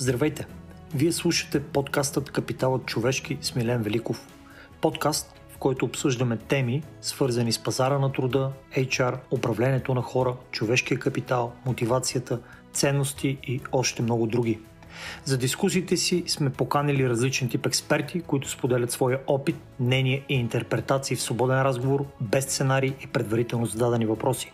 [0.00, 0.46] Здравейте!
[0.94, 4.28] Вие слушате подкастът Капиталът човешки с Милен Великов.
[4.80, 10.98] Подкаст, в който обсъждаме теми, свързани с пазара на труда, HR, управлението на хора, човешкия
[10.98, 12.40] капитал, мотивацията,
[12.72, 14.58] ценности и още много други.
[15.24, 21.16] За дискусиите си сме поканили различен тип експерти, които споделят своя опит, мнение и интерпретации
[21.16, 24.52] в свободен разговор, без сценарий и предварително зададени въпроси.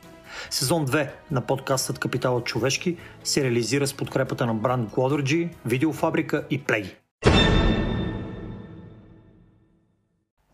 [0.50, 6.64] Сезон 2 на подкастът Капиталът човешки се реализира с подкрепата на бранд Glodergy, Видеофабрика и
[6.64, 6.95] Play.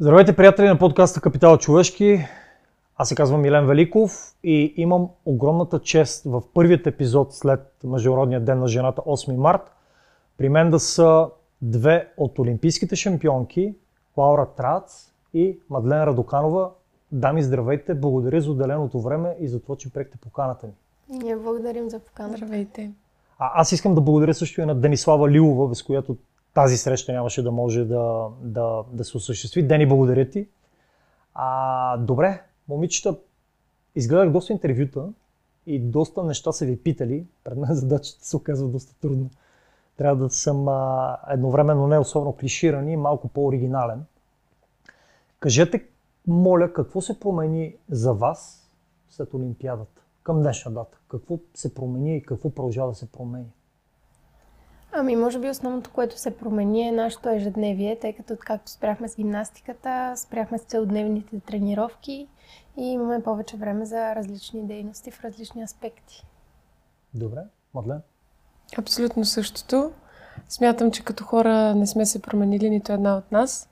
[0.01, 2.25] Здравейте, приятели на подкаста Капитал човешки.
[2.97, 4.13] Аз се казвам Милен Великов
[4.45, 9.63] и имам огромната чест в първият епизод след Международния ден на жената 8 март
[10.39, 11.29] при мен да са
[11.63, 13.75] две от олимпийските шампионки,
[14.17, 16.71] Лаура Трац и Мадлен Радоканова.
[17.13, 17.95] Дами, здравейте!
[17.95, 20.73] Благодаря за отделеното време и за това, че приехте поканата ни.
[21.09, 22.37] Ние благодарим за поканата.
[22.37, 22.91] Здравейте!
[23.39, 26.17] А, аз искам да благодаря също и на Денислава Лилова, без която
[26.55, 29.63] тази среща нямаше да може да, да, да се осъществи.
[29.63, 30.49] Дени, благодаря ти.
[31.35, 33.17] А, добре, момичета,
[33.95, 35.09] изгледах доста интервюта
[35.67, 37.27] и доста неща са ви питали.
[37.45, 39.27] Пред мен задачата се оказва доста трудна.
[39.97, 44.05] Трябва да съм а, едновременно не особено клиширан и малко по-оригинален.
[45.41, 45.85] Кажете,
[46.27, 48.71] моля, какво се промени за вас
[49.09, 50.99] след Олимпиадата към днешна дата?
[51.09, 53.53] Какво се промени и какво продължава да се промени?
[54.95, 59.17] Ами, може би основното, което се промени е нашето ежедневие, тъй като както спряхме с
[59.17, 62.29] гимнастиката, спряхме с целодневните тренировки
[62.77, 66.27] и имаме повече време за различни дейности в различни аспекти.
[67.15, 67.41] Добре.
[67.75, 68.01] Мадлен?
[68.79, 69.93] Абсолютно същото.
[70.49, 73.69] Смятам, че като хора не сме се променили нито една от нас.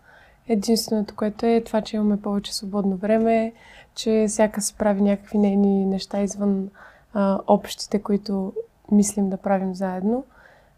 [0.52, 3.52] Единственото, което е това, че имаме повече свободно време,
[3.94, 6.70] че всяка се прави някакви нейни неща извън
[7.14, 8.52] а, общите, които
[8.92, 10.24] мислим да правим заедно.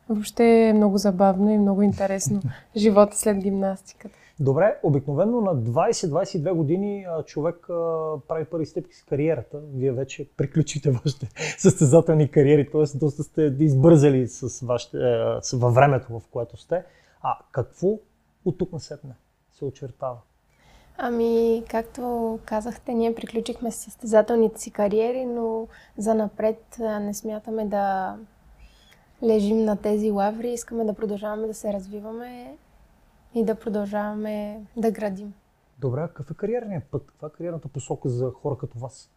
[0.09, 2.41] Въобще е много забавно и много интересно
[2.77, 4.19] живота след гимнастиката.
[4.41, 7.57] Добре, обикновено на 20-22 години човек
[8.29, 9.61] прави първи стъпки с кариерата.
[9.75, 11.29] Вие вече приключите вашите
[11.59, 12.99] състезателни кариери, т.е.
[12.99, 14.99] доста сте избързали с вашите,
[15.43, 16.85] с, във времето, в което сте.
[17.23, 17.99] А какво
[18.45, 19.11] от тук насетне
[19.63, 20.17] се очертава?
[20.99, 25.67] Ами, както казахте, ние приключихме с състезателните си кариери, но
[25.99, 28.17] за напред не смятаме да
[29.23, 30.51] лежим на тези лаври.
[30.51, 32.57] Искаме да продължаваме да се развиваме
[33.35, 35.35] и да продължаваме да градим.
[35.79, 37.07] Добре, какъв е кариерният път?
[37.07, 39.11] Каква е кариерната посока за хора като вас?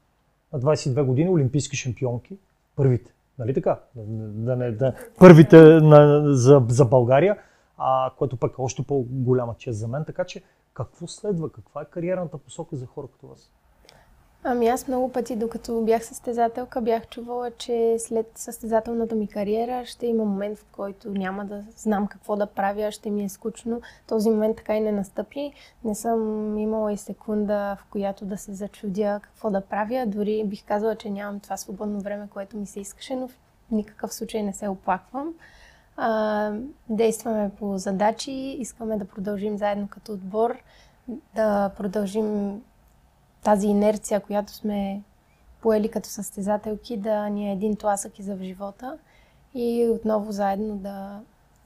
[0.54, 2.38] На 22 години олимпийски шампионки,
[2.76, 3.80] първите, нали така?
[3.96, 7.38] Да, не, да, първите на, за, за България,
[7.78, 10.06] а, което пък е още по-голяма чест за мен.
[10.06, 10.44] Така че
[10.74, 11.52] какво следва?
[11.52, 13.52] Каква е кариерната посока за хора като вас?
[14.48, 20.08] Ами аз много пъти, докато бях състезателка, бях чувала, че след състезателната ми кариера ще
[20.08, 23.82] има момент, в който няма да знам какво да правя, ще ми е скучно.
[24.08, 25.54] Този момент така и не настъпи.
[25.84, 30.06] Не съм имала и секунда, в която да се зачудя какво да правя.
[30.08, 33.38] Дори бих казала, че нямам това свободно време, което ми се искаше, но в
[33.72, 35.34] никакъв случай не се оплаквам.
[35.98, 36.52] А,
[36.90, 40.58] действаме по задачи, искаме да продължим заедно като отбор,
[41.36, 42.62] да продължим
[43.44, 45.02] тази инерция, която сме
[45.62, 48.98] поели като състезателки, да ни е един тласък и за в живота
[49.54, 51.20] и отново заедно да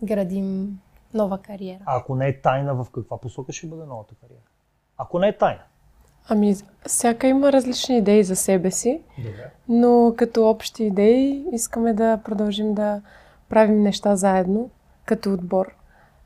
[0.03, 0.79] градим
[1.13, 1.79] нова кариера.
[1.85, 4.41] А ако не е тайна, в каква посока ще бъде новата кариера?
[4.97, 5.61] Ако не е тайна?
[6.29, 6.55] Ами,
[6.87, 9.51] всяка има различни идеи за себе си, Добре.
[9.67, 13.01] но като общи идеи искаме да продължим да
[13.49, 14.69] правим неща заедно,
[15.05, 15.75] като отбор.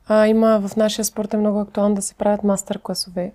[0.08, 3.32] А, има в нашия спорт е много актуално да се правят мастер-класове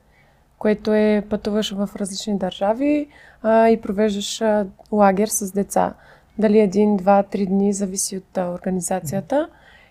[0.59, 3.07] което е пътуваш в различни държави
[3.43, 5.93] а, и провеждаш а, лагер с деца.
[6.37, 9.49] Дали един, два, три дни, зависи от а, организацията.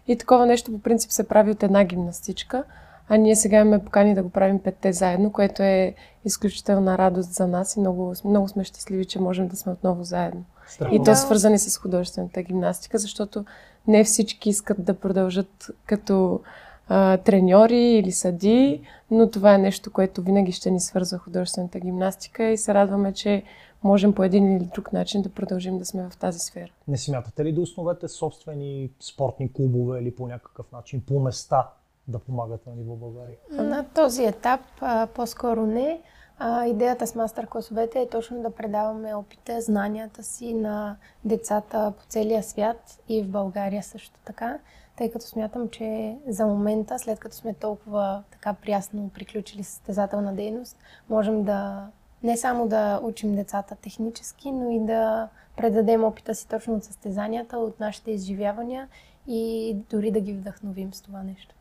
[0.09, 2.65] И такова нещо по принцип се прави от една гимнастичка.
[3.09, 5.95] А ние сега имаме покани да го правим петте заедно, което е
[6.25, 10.45] изключителна радост за нас и много, много сме щастливи, че можем да сме отново заедно.
[10.69, 11.03] Страхотно.
[11.03, 13.45] И то свързани с художествената гимнастика, защото
[13.89, 16.41] не всички искат да продължат като
[16.89, 22.45] а, треньори или съди, но това е нещо, което винаги ще ни свързва художествената гимнастика
[22.45, 23.43] и се радваме, че
[23.85, 26.71] можем по един или друг начин да продължим да сме в тази сфера.
[26.89, 31.69] Не смятате ли да основете собствени спортни клубове или по някакъв начин по места
[32.09, 33.37] да помагате на ниво България?
[33.51, 36.01] На този етап а, по-скоро не.
[36.39, 42.43] А, идеята с мастер-класовете е точно да предаваме опита, знанията си на децата по целия
[42.43, 44.59] свят и в България също така
[44.99, 50.79] тъй като смятам, че за момента, след като сме толкова така прясно приключили състезателна дейност,
[51.09, 51.89] можем да
[52.23, 57.59] не само да учим децата технически, но и да предадем опита си точно от състезанията,
[57.59, 58.89] от нашите изживявания
[59.27, 61.55] и дори да ги вдъхновим с това нещо.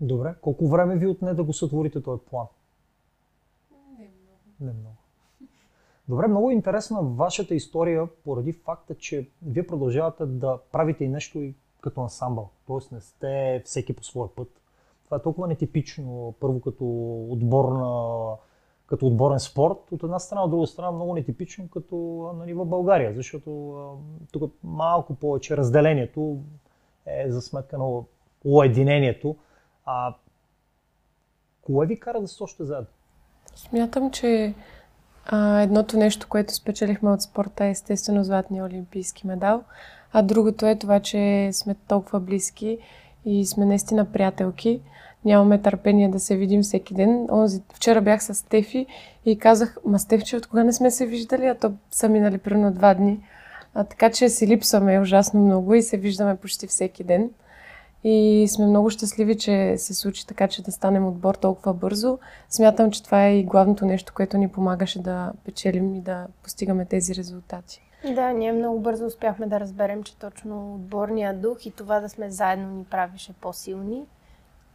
[0.00, 0.34] Добре.
[0.40, 2.46] Колко време ви отне да го сътворите този план?
[4.64, 4.96] Не много.
[6.08, 11.38] Добре, много е интересна вашата история поради факта, че вие продължавате да правите и нещо
[11.38, 12.50] и като ансамбъл.
[12.66, 14.48] Тоест не сте всеки по своя път.
[15.04, 16.84] Това е толкова нетипично, първо като
[17.30, 18.36] отборна
[18.86, 21.96] като отборен спорт, от една страна, от друга страна много нетипично като
[22.36, 23.98] нали, в България, защото
[24.32, 26.38] тук малко повече разделението
[27.06, 28.02] е за сметка на
[28.44, 29.36] уединението.
[29.84, 30.14] А
[31.62, 32.88] кое ви кара да сте още заедно?
[33.56, 34.54] Смятам, че
[35.26, 39.62] а, едното нещо, което спечелихме от спорта е естествено златния олимпийски медал,
[40.12, 42.78] а другото е това, че сме толкова близки
[43.24, 44.80] и сме наистина приятелки.
[45.24, 47.26] Нямаме търпение да се видим всеки ден.
[47.30, 48.86] Онзи, вчера бях с Стефи
[49.26, 52.72] и казах, ма Стефче, от кога не сме се виждали, а то са минали примерно
[52.72, 53.20] два дни.
[53.74, 57.30] А, така че си липсваме ужасно много и се виждаме почти всеки ден.
[58.04, 62.18] И сме много щастливи, че се случи така, че да станем отбор толкова бързо.
[62.48, 66.84] Смятам, че това е и главното нещо, което ни помагаше да печелим и да постигаме
[66.84, 67.80] тези резултати.
[68.14, 72.30] Да, ние много бързо успяхме да разберем, че точно отборния дух и това да сме
[72.30, 74.02] заедно ни правише по-силни.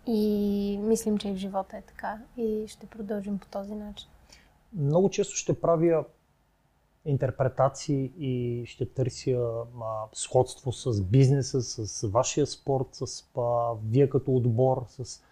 [0.07, 2.17] И мислим, че и в живота е така.
[2.37, 4.09] И ще продължим по този начин.
[4.73, 6.03] Много често ще правя
[7.05, 14.35] интерпретации и ще търся а, сходство с бизнеса, с вашия спорт, с а, вие като
[14.35, 15.23] отбор, с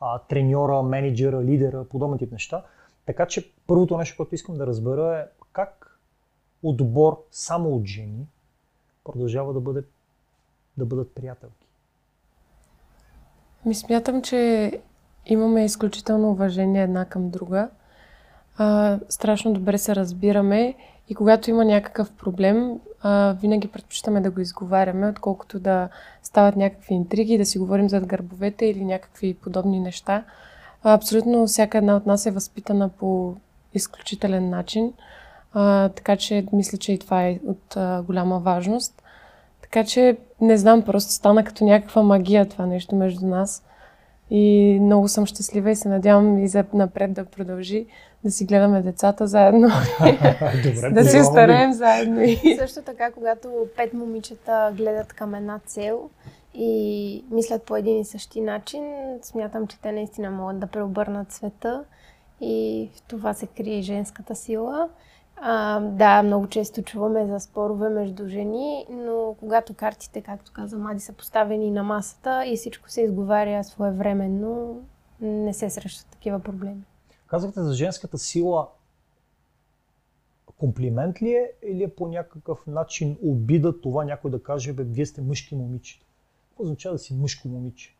[0.00, 2.64] а, треньора, менеджера, лидера, подобни тип неща.
[3.06, 6.00] Така че първото нещо, което искам да разбера е как
[6.62, 8.26] отбор само от жени
[9.04, 9.82] продължава да, бъде,
[10.76, 11.66] да бъдат приятелки.
[13.64, 14.72] Ми смятам, че
[15.26, 17.70] имаме изключително уважение една към друга.
[18.56, 20.74] А, страшно добре се разбираме
[21.08, 25.88] и когато има някакъв проблем, а, винаги предпочитаме да го изговаряме, отколкото да
[26.22, 30.24] стават някакви интриги, да си говорим зад гърбовете или някакви подобни неща.
[30.82, 33.34] А, абсолютно всяка една от нас е възпитана по
[33.74, 34.92] изключителен начин,
[35.52, 39.02] а, така че мисля, че и това е от а, голяма важност.
[39.62, 43.62] Така че не знам, просто стана като някаква магия това нещо между нас.
[44.30, 47.86] И много съм щастлива и се надявам и за напред да продължи
[48.24, 49.68] да си гледаме децата заедно.
[50.64, 52.22] Добре, да си остареем заедно.
[52.58, 56.10] Също така, когато пет момичета гледат към една цел
[56.54, 58.84] и мислят по един и същи начин,
[59.22, 61.84] смятам, че те наистина могат да преобърнат света
[62.40, 64.88] и в това се крие женската сила.
[65.36, 71.00] А, да, много често чуваме за спорове между жени, но когато картите, както каза Мади,
[71.00, 74.82] са поставени на масата и всичко се изговаря своевременно,
[75.20, 76.82] не се срещат такива проблеми.
[77.26, 78.68] Казахте за женската сила.
[80.58, 85.06] Комплимент ли е или е по някакъв начин обида това някой да каже, бе, вие
[85.06, 86.06] сте мъжки момичета?
[86.48, 87.95] Какво означава да си мъжко момиче?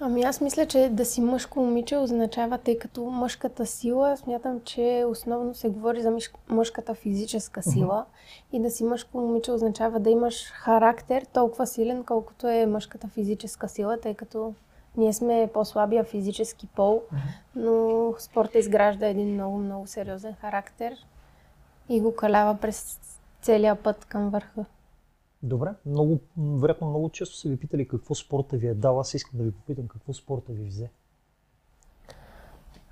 [0.00, 5.04] Ами аз мисля, че да си мъжко момиче означава, тъй като мъжката сила, смятам, че
[5.08, 6.18] основно се говори за
[6.48, 8.06] мъжката физическа сила.
[8.08, 8.56] Uh-huh.
[8.56, 13.68] И да си мъжко момиче означава да имаш характер толкова силен, колкото е мъжката физическа
[13.68, 14.54] сила, тъй като
[14.96, 17.18] ние сме по-слабия физически пол, uh-huh.
[17.56, 21.06] но спорта изгражда един много, много сериозен характер
[21.88, 23.00] и го калява през
[23.42, 24.64] целия път към върха.
[25.42, 29.00] Добре, много, вероятно много често са ви питали какво спорта ви е дал.
[29.00, 30.88] Аз искам да ви попитам какво спорта ви взе.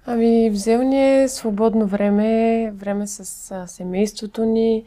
[0.07, 4.85] Ами, взел ни е свободно време, време с а, семейството ни,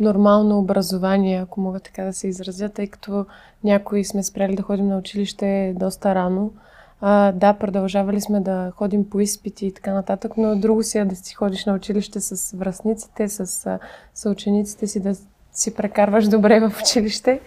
[0.00, 3.26] нормално образование, ако мога така да се изразя, тъй като
[3.64, 6.52] някои сме спряли да ходим на училище доста рано.
[7.00, 11.04] А, да, продължавали сме да ходим по изпити и така нататък, но друго си е
[11.04, 13.78] да си ходиш на училище с връзниците, с
[14.14, 15.14] съучениците си, да
[15.52, 17.40] си прекарваш добре в училище.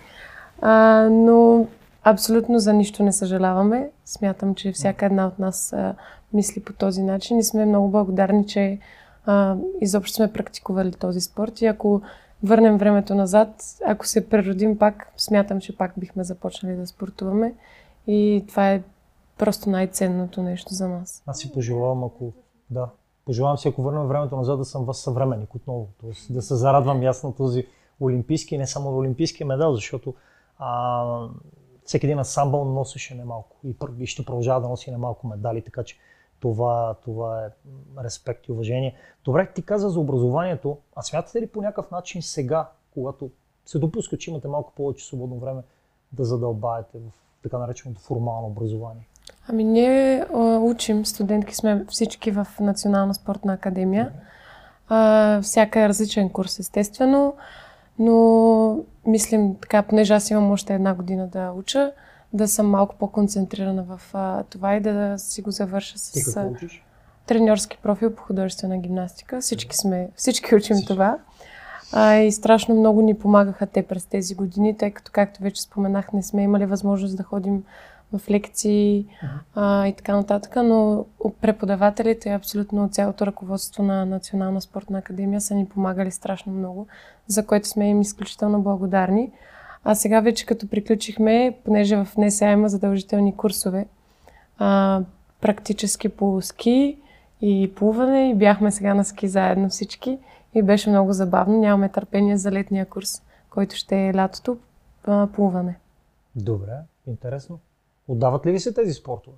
[0.62, 1.67] А, но
[2.03, 3.89] абсолютно за нищо не съжаляваме.
[4.05, 5.95] Смятам, че всяка една от нас а,
[6.33, 8.79] мисли по този начин и сме много благодарни, че
[9.25, 11.62] а, изобщо сме практикували този спорт.
[11.62, 12.01] И ако
[12.43, 13.50] върнем времето назад,
[13.86, 17.53] ако се преродим пак, смятам, че пак бихме започнали да спортуваме.
[18.07, 18.81] И това е
[19.38, 21.24] просто най-ценното нещо за нас.
[21.27, 22.33] Аз си пожелавам, ако
[22.69, 22.89] да,
[23.25, 25.07] пожелавам си, ако върнем времето назад, да съм вас
[25.55, 25.88] отново.
[26.01, 27.67] Тоест, да се зарадвам ясно този
[28.01, 30.13] олимпийски, не само олимпийския медал, защото
[30.59, 31.27] а,
[31.85, 35.97] всеки един ансамбъл носеше немалко и, и ще продължава да носи немалко медали, така че
[36.39, 37.50] това, това е
[38.03, 38.95] респект и уважение.
[39.25, 43.29] Добре, ти каза за образованието, а смятате ли по някакъв начин сега, когато
[43.65, 45.62] се допуска, че имате малко повече свободно време,
[46.12, 47.12] да задълбаете в
[47.43, 49.07] така нареченото формално образование?
[49.47, 50.25] Ами ние
[50.62, 54.12] учим, студентки сме всички в Национална спортна академия.
[54.88, 57.35] А, всяка е различен курс, естествено.
[58.00, 61.91] Но мислим така, понеже аз имам още една година да уча,
[62.33, 66.12] да съм малко по-концентрирана в а, това и да, си го завърша с...
[66.12, 66.83] Ти какво учиш?
[67.25, 69.41] треньорски профил по художествена гимнастика.
[69.41, 70.93] Всички сме, всички учим всички.
[70.93, 71.17] това.
[71.91, 76.13] А, и страшно много ни помагаха те през тези години, тъй като, както вече споменах,
[76.13, 77.63] не сме имали възможност да ходим
[78.13, 79.05] в лекции
[79.55, 81.05] а, и така нататък, но
[81.41, 86.88] преподавателите и абсолютно цялото ръководство на Национална спортна академия са ни помагали страшно много,
[87.27, 89.32] за което сме им изключително благодарни.
[89.84, 93.86] А сега вече като приключихме, понеже в НСА има задължителни курсове,
[94.58, 95.01] а,
[95.41, 96.98] практически по ски
[97.41, 100.20] и плуване и бяхме сега на ски заедно всички
[100.53, 101.60] и беше много забавно.
[101.60, 104.58] Нямаме търпение за летния курс, който ще е лятото
[105.03, 105.75] а, плуване.
[106.36, 106.74] Добре,
[107.08, 107.60] интересно.
[108.07, 109.38] Отдават ли ви се тези спортове?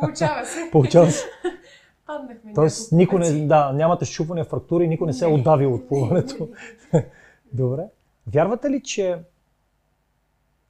[0.00, 0.68] Получава се.
[0.72, 1.24] Получава се.
[2.06, 6.48] Паднахме Тоест, никой не, да, нямате щупване, фрактури, никой не се е отдавил от плуването.
[7.52, 7.84] Добре.
[8.26, 9.18] Вярвате ли, че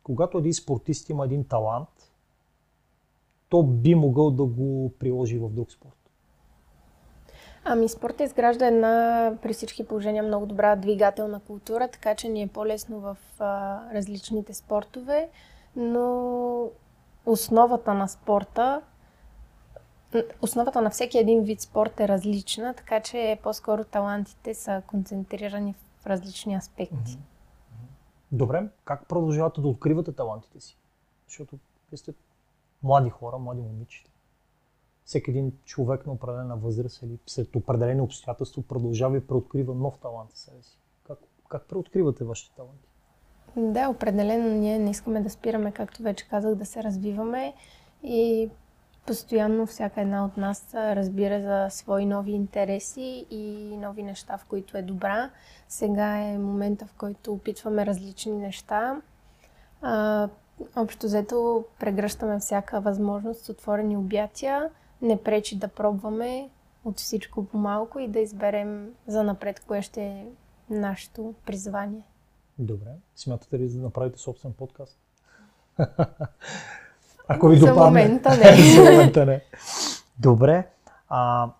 [0.02, 1.88] когато един спортист има един талант,
[3.48, 5.95] то би могъл да го приложи в друг спорт?
[7.68, 12.48] Ами спорта изгражда една при всички положения много добра двигателна култура, така че ни е
[12.48, 15.28] по-лесно в а, различните спортове,
[15.76, 16.70] но
[17.26, 18.82] основата на спорта,
[20.42, 26.06] основата на всеки един вид спорт е различна, така че по-скоро талантите са концентрирани в
[26.06, 27.18] различни аспекти.
[28.32, 30.78] Добре, как продължавате да откривате талантите си?
[31.28, 31.58] Защото
[31.90, 32.12] вие сте
[32.82, 34.10] млади хора, млади момичета
[35.06, 40.32] всеки един човек на определена възраст или след определени обстоятелства продължава и преоткрива нов талант
[40.32, 40.78] в себе си.
[41.06, 42.88] Как, как преоткривате вашите таланти?
[43.56, 47.54] Да, определено ние не искаме да спираме, както вече казах, да се развиваме
[48.02, 48.50] и
[49.06, 54.78] постоянно всяка една от нас разбира за свои нови интереси и нови неща, в които
[54.78, 55.30] е добра.
[55.68, 59.02] Сега е момента, в който опитваме различни неща.
[60.76, 64.70] Общо взето прегръщаме всяка възможност с отворени обятия
[65.02, 66.50] не пречи да пробваме
[66.84, 70.26] от всичко по малко и да изберем за напред кое ще е
[70.70, 72.02] нашето призвание.
[72.58, 72.90] Добре.
[73.14, 74.98] Смятате ли да направите собствен подкаст?
[77.28, 77.74] Ако ви допадне.
[77.74, 78.74] За момента не.
[78.74, 79.44] за момента не.
[80.18, 80.70] Добре.
[81.08, 81.50] А,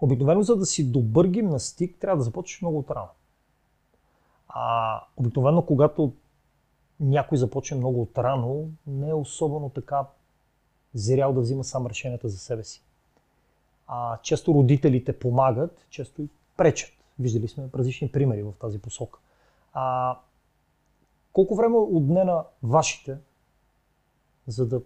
[0.00, 3.08] обикновено, за да си добър гимнастик, трябва да започнеш много от рано.
[4.48, 6.12] А, обикновено, когато
[7.00, 10.06] някой започне много от рано, не е особено така
[10.94, 12.82] зрял да взима сам решенията за себе си.
[13.86, 16.92] А, често родителите помагат, често и пречат.
[17.18, 19.18] Виждали сме различни примери в тази посока.
[19.72, 20.18] А,
[21.32, 23.16] колко време отне на вашите,
[24.46, 24.80] за да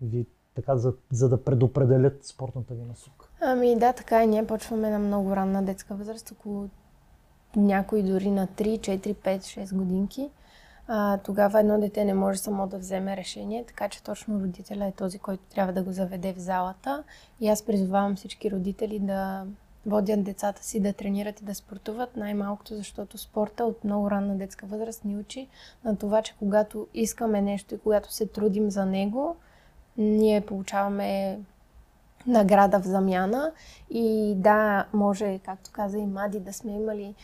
[0.00, 3.28] ви така, за, за да предопределят спортната ви насока?
[3.40, 6.68] Ами да, така и ние почваме на много ранна детска възраст, около
[7.56, 10.30] някои дори на 3, 4, 5, 6 годинки
[10.88, 14.92] а, тогава едно дете не може само да вземе решение, така че точно родителя е
[14.92, 17.04] този, който трябва да го заведе в залата.
[17.40, 19.46] И аз призовавам всички родители да
[19.86, 24.66] водят децата си да тренират и да спортуват, най-малкото защото спорта от много ранна детска
[24.66, 25.48] възраст ни учи
[25.84, 29.36] на това, че когато искаме нещо и когато се трудим за него,
[29.96, 31.38] ние получаваме
[32.26, 33.52] награда в замяна.
[33.90, 37.14] И да, може, както каза и Мади, да сме имали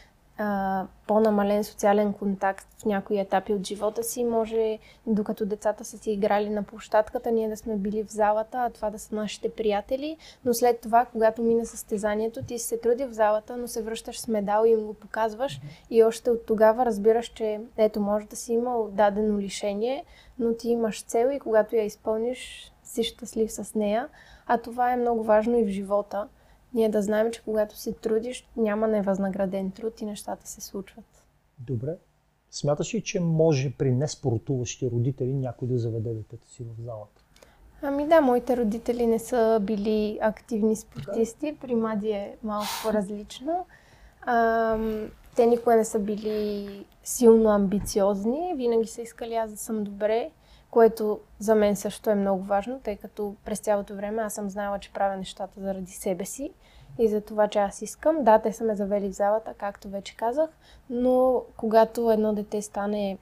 [0.41, 4.25] а, по-намален социален контакт в някои етапи от живота си.
[4.25, 8.71] Може, докато децата са си играли на площадката, ние да сме били в залата, а
[8.71, 10.17] това да са нашите приятели.
[10.45, 14.29] Но след това, когато мине състезанието, ти се труди в залата, но се връщаш с
[14.29, 15.61] медал и им го показваш.
[15.91, 20.05] И още от тогава разбираш, че ето, може да си имал дадено лишение,
[20.39, 24.09] но ти имаш цел и когато я изпълниш, си щастлив с нея.
[24.47, 26.29] А това е много важно и в живота–
[26.75, 31.25] ние да знаем, че когато се трудиш, няма невъзнаграден труд и нещата се случват.
[31.59, 31.97] Добре.
[32.51, 37.23] Смяташ ли, че може при неспортуващи родители някой да заведе детето си в залата?
[37.83, 41.53] Ами да, моите родители не са били активни спортисти.
[41.53, 41.59] Да.
[41.59, 43.67] При Мади е малко по-различно.
[44.23, 44.79] А,
[45.37, 48.55] те никога не са били силно амбициозни.
[48.57, 50.31] Винаги са искали аз да съм добре
[50.71, 54.79] което за мен също е много важно, тъй като през цялото време аз съм знала,
[54.79, 56.53] че правя нещата заради себе си
[56.99, 58.25] и за това, че аз искам.
[58.25, 60.51] Да, те са ме завели в залата, както вече казах,
[60.91, 63.19] но когато едно дете стане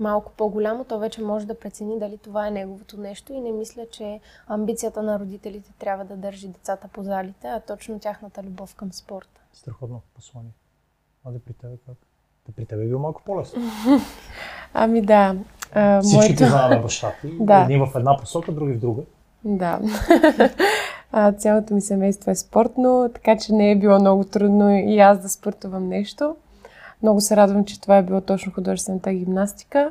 [0.00, 3.86] малко по-голямо, то вече може да прецени дали това е неговото нещо и не мисля,
[3.90, 8.92] че амбицията на родителите трябва да държи децата по залите, а точно тяхната любов към
[8.92, 9.40] спорта.
[9.52, 10.52] Страхотно послание.
[11.24, 11.96] А да при тебе как?
[12.46, 13.62] Да при тебе е било малко по-лесно.
[14.74, 15.36] ами да,
[16.02, 16.42] всички моето...
[16.44, 17.32] познаваме баща ти.
[17.40, 17.62] Да.
[17.62, 19.02] Едни в една посока, други в друга.
[19.44, 19.80] Да.
[21.14, 25.18] А, цялото ми семейство е спортно, така че не е било много трудно и аз
[25.18, 26.36] да спортувам нещо.
[27.02, 29.90] Много се радвам, че това е било точно художествената гимнастика.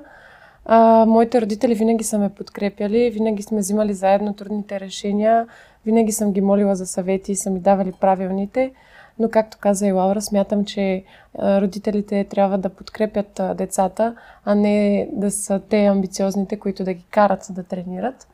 [0.65, 5.47] А, моите родители винаги са ме подкрепяли, винаги сме взимали заедно трудните решения,
[5.85, 8.71] винаги съм ги молила за съвети и са ми давали правилните.
[9.19, 11.03] Но, както каза и Лаура, смятам, че
[11.39, 14.15] родителите трябва да подкрепят децата,
[14.45, 18.27] а не да са те амбициозните, които да ги карат да тренират.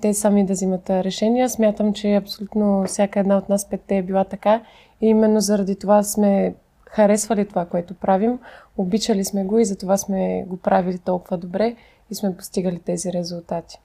[0.00, 1.48] Те сами да взимат решения.
[1.48, 4.62] Смятам, че абсолютно всяка една от нас петте е била така.
[5.00, 6.54] И именно заради това сме
[6.86, 8.38] харесвали това, което правим,
[8.76, 11.76] обичали сме го и затова сме го правили толкова добре
[12.10, 13.78] и сме постигали тези резултати.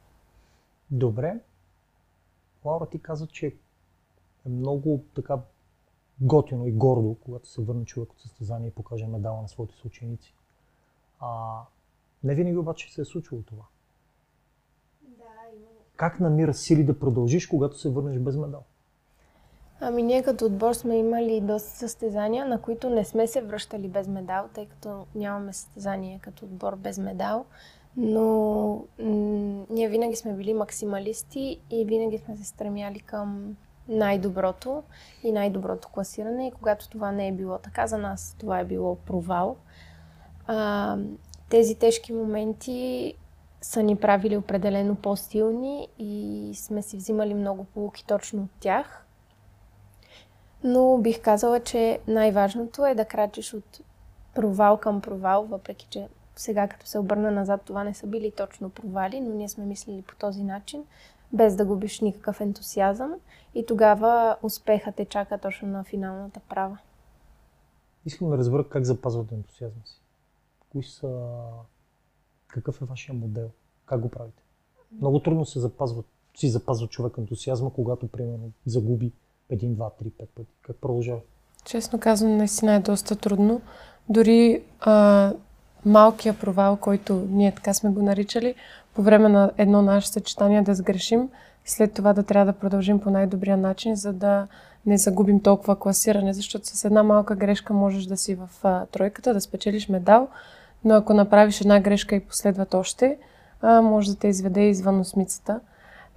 [0.91, 1.36] Добре.
[2.65, 5.38] Лаура, ти каза, че е много така
[6.22, 10.34] готино и гордо, когато се върне човек от състезание и покаже медала на своите съученици.
[11.20, 11.60] А,
[12.24, 13.63] не винаги обаче се е случило това.
[15.01, 15.24] Да,
[15.56, 15.70] имам.
[15.96, 18.63] Как намираш сили да продължиш, когато се върнеш без медал?
[19.84, 24.08] Ами ние като отбор сме имали доста състезания, на които не сме се връщали без
[24.08, 27.46] медал, тъй като нямаме състезание като отбор без медал.
[27.98, 33.56] Но м- ние винаги сме били максималисти и винаги сме се стремяли към
[33.88, 34.84] най-доброто
[35.24, 36.48] и най-доброто класиране.
[36.48, 39.56] И когато това не е било така, за нас това е било провал.
[40.48, 40.98] А,
[41.50, 43.14] тези тежки моменти
[43.62, 49.06] са ни правили определено по-силни и сме си взимали много полуки точно от тях.
[50.64, 53.82] Но бих казала, че най-важното е да крачиш от
[54.36, 58.70] провал към провал, въпреки че сега като се обърна назад, това не са били точно
[58.70, 60.84] провали, но ние сме мислили по този начин,
[61.34, 63.14] без да губиш никакъв ентусиазъм
[63.56, 66.78] и тогава успехът те чака точно на финалната права.
[68.06, 70.02] Искам да разбера как запазвате ентусиазма си.
[70.72, 71.30] Кои са...
[72.48, 73.50] Какъв е вашия модел?
[73.86, 74.44] Как го правите?
[75.02, 76.04] Много трудно се запазва,
[76.38, 79.12] си запазва човек ентусиазма, когато, примерно, загуби
[79.50, 80.54] един, два, три, пет пъти.
[80.62, 81.20] Как продължава?
[81.66, 83.62] Честно казвам, наистина е доста трудно.
[84.10, 85.34] Дори а,
[85.86, 88.56] малкия провал, който ние така сме го наричали,
[88.94, 91.30] по време на едно наше съчетание да сгрешим,
[91.65, 94.48] след това да трябва да продължим по най-добрия начин, за да
[94.86, 99.34] не загубим толкова класиране, защото с една малка грешка можеш да си в а, тройката,
[99.34, 100.28] да спечелиш медал,
[100.86, 103.17] но ако направиш една грешка и последват още,
[103.62, 105.60] а, може да те изведе извън осмицата.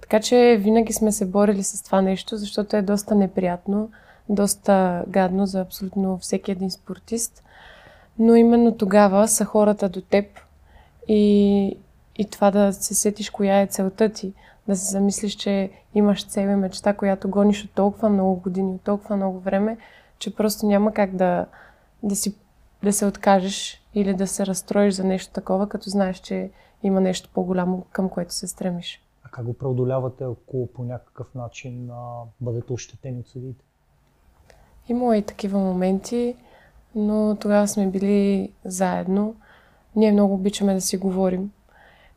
[0.01, 3.89] Така че винаги сме се борили с това нещо, защото е доста неприятно,
[4.29, 7.43] доста гадно за абсолютно всеки един спортист.
[8.19, 10.25] Но именно тогава са хората до теб
[11.07, 11.77] и,
[12.15, 14.33] и това да се сетиш коя е целта ти,
[14.67, 18.81] да се замислиш, че имаш цел и мечта, която гониш от толкова много години, от
[18.81, 19.77] толкова много време,
[20.19, 21.45] че просто няма как да,
[22.03, 22.35] да, си,
[22.83, 26.49] да се откажеш или да се разстроиш за нещо такова, като знаеш, че
[26.83, 29.01] има нещо по-голямо, към което се стремиш.
[29.23, 33.65] А как го преодолявате, ако по някакъв начин а, бъдете ощетени от съдиите?
[34.89, 36.35] Има и такива моменти,
[36.95, 39.35] но тогава сме били заедно.
[39.95, 41.51] Ние много обичаме да си говорим.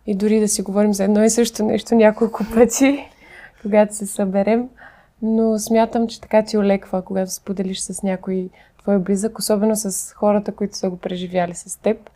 [0.06, 3.04] И дори да си говорим за едно и също нещо няколко пъти,
[3.62, 4.68] когато се съберем.
[5.22, 8.50] Но смятам, че така ти олеква, когато споделиш с някой
[8.82, 12.10] твой близък, особено с хората, които са го преживяли с теб.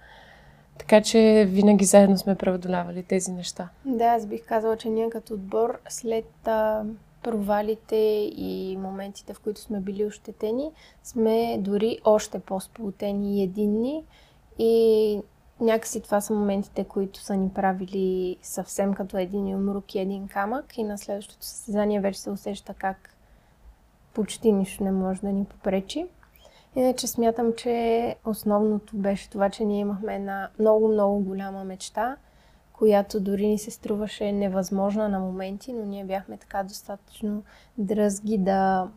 [0.79, 3.68] Така че винаги заедно сме преодолявали тези неща.
[3.85, 6.83] Да, аз бих казала, че ние като отбор след а,
[7.22, 7.96] провалите
[8.37, 10.70] и моментите, в които сме били ощетени,
[11.02, 14.04] сме дори още по-сполутени и единни.
[14.58, 15.20] И
[15.61, 20.78] някакси това са моментите, които са ни правили съвсем като един юмрук и един камък.
[20.78, 23.16] И на следващото състезание вече се усеща как
[24.14, 26.06] почти нищо не може да ни попречи.
[26.76, 32.16] Иначе смятам, че основното беше това, че ние имахме една много-много голяма мечта,
[32.83, 37.42] която дори ни се струваше невъзможна на моменти, но ние бяхме така достатъчно
[37.79, 38.88] дръзги да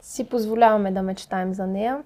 [0.00, 2.02] си позволяваме да мечтаем за нея.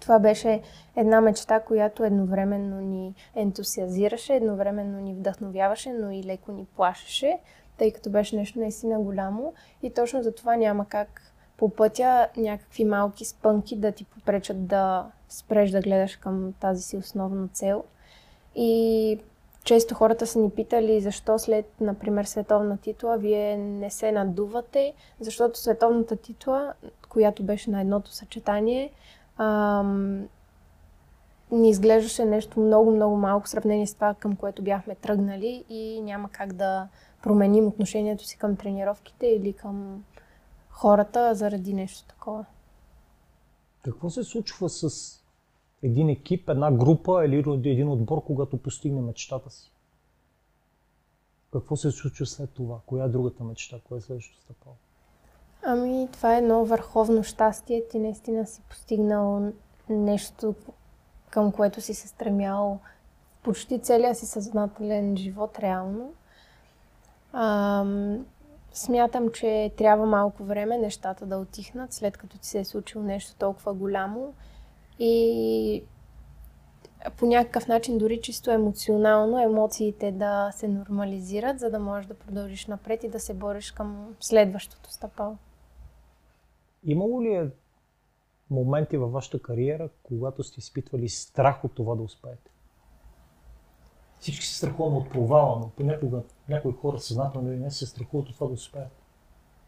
[0.00, 0.60] Това беше
[0.96, 7.38] една мечта, която едновременно ни ентусиазираше, едновременно ни вдъхновяваше, но и леко ни плашеше,
[7.78, 9.54] тъй като беше нещо наистина голямо.
[9.82, 15.06] И точно за това няма как по пътя някакви малки спънки да ти попречат да
[15.28, 17.84] спреш да гледаш към тази си основна цел.
[18.54, 19.18] И
[19.64, 25.58] често хората са ни питали защо след, например, световна титла вие не се надувате, защото
[25.58, 26.72] световната титла,
[27.08, 28.92] която беше на едното съчетание,
[29.36, 30.28] ам,
[31.50, 36.28] ни изглеждаше нещо много-много малко в сравнение с това, към което бяхме тръгнали и няма
[36.28, 36.88] как да
[37.22, 40.04] променим отношението си към тренировките или към
[40.70, 42.44] хората заради нещо такова.
[43.84, 45.21] Какво се случва с
[45.82, 49.72] един екип, една група или един отбор, когато постигне мечтата си?
[51.52, 52.78] Какво се случва след това?
[52.86, 53.76] Коя е другата мечта?
[53.88, 54.76] Коя е следващото стъпало?
[55.62, 57.82] Ами, това е едно върховно щастие.
[57.90, 59.52] Ти наистина си постигнал
[59.88, 60.54] нещо,
[61.30, 62.78] към което си се стремял
[63.42, 66.12] почти целия си съзнателен живот реално.
[67.32, 68.26] Ам,
[68.72, 73.36] смятам, че трябва малко време нещата да отихнат, след като ти се е случило нещо
[73.38, 74.34] толкова голямо.
[74.98, 75.84] И
[77.16, 82.66] по някакъв начин, дори чисто емоционално, емоциите да се нормализират, за да можеш да продължиш
[82.66, 85.36] напред и да се бориш към следващото стъпало.
[86.84, 87.50] Имало ли е
[88.50, 92.50] моменти във вашата кариера, когато сте изпитвали страх от това да успеете?
[94.18, 98.34] Всички се страхуваме от провала, но понякога някои хора съзнателно или не се страхуват от
[98.34, 99.02] това да успеят.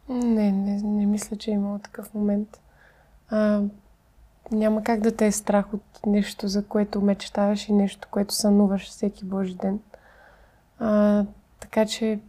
[0.09, 2.61] Не, не, не мисля, че е имало такъв момент.
[3.29, 3.63] А,
[4.51, 8.89] няма как да те е страх от нещо, за което мечтаваш и нещо, което сънуваш
[8.89, 9.79] всеки Божи ден.
[10.79, 11.25] А,
[11.59, 12.19] така че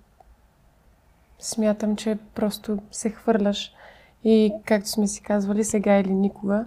[1.39, 3.75] смятам, че просто се хвърляш
[4.25, 6.67] и както сме си казвали, сега или никога.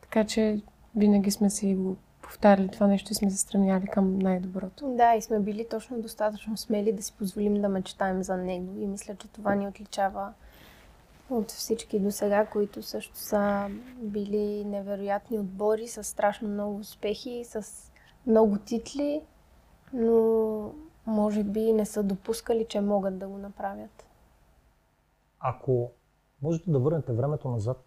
[0.00, 0.60] Така че
[0.96, 4.88] винаги сме си го повтаряли това нещо и сме се стремяли към най-доброто.
[4.96, 8.74] Да, и сме били точно достатъчно смели да си позволим да мечтаем за него.
[8.78, 10.32] И мисля, че това ни отличава
[11.30, 17.90] от всички до сега, които също са били невероятни отбори, с страшно много успехи, с
[18.26, 19.22] много титли,
[19.92, 20.72] но
[21.06, 24.06] може би не са допускали, че могат да го направят.
[25.40, 25.90] Ако
[26.42, 27.84] можете да върнете времето назад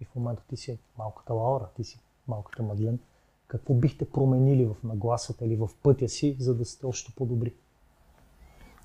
[0.00, 2.98] и в момента ти си малката Лаура, ти си малката Мадлен,
[3.46, 7.54] какво бихте променили в нагласата или в пътя си, за да сте още по-добри?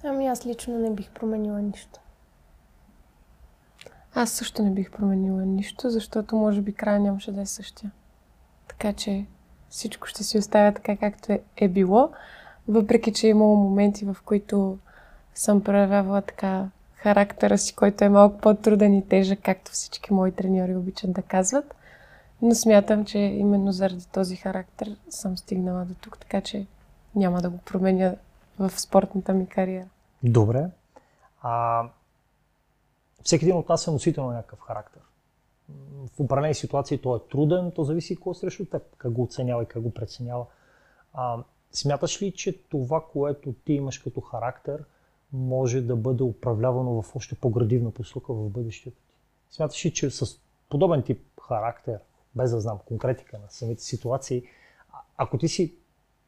[0.03, 1.99] Ами аз лично не бих променила нищо.
[4.13, 7.91] Аз също не бих променила нищо, защото може би края нямаше да е същия.
[8.67, 9.25] Така че
[9.69, 12.09] всичко ще си оставя така, както е, е било,
[12.67, 14.77] въпреки че е имало моменти, в които
[15.35, 20.75] съм проявявала така характера си, който е малко по-труден и тежък, както всички мои треньори
[20.75, 21.75] обичат да казват.
[22.41, 26.65] Но смятам, че именно заради този характер съм стигнала до тук, така че
[27.15, 28.15] няма да го променя
[28.59, 29.85] в спортната ми кариера.
[30.23, 30.65] Добре.
[31.41, 31.83] А,
[33.23, 35.01] всеки един от нас е носител на някакъв характер.
[36.15, 39.63] В определени ситуации той е труден, то зависи какво е срещу теб, как го оценява
[39.63, 40.45] и как го преценява.
[41.13, 44.83] А, смяташ ли, че това, което ти имаш като характер,
[45.33, 49.15] може да бъде управлявано в още по-градивна посока в бъдещето ти?
[49.51, 51.99] Смяташ ли, че с подобен тип характер,
[52.35, 54.43] без да знам конкретика на самите ситуации,
[55.17, 55.75] ако ти си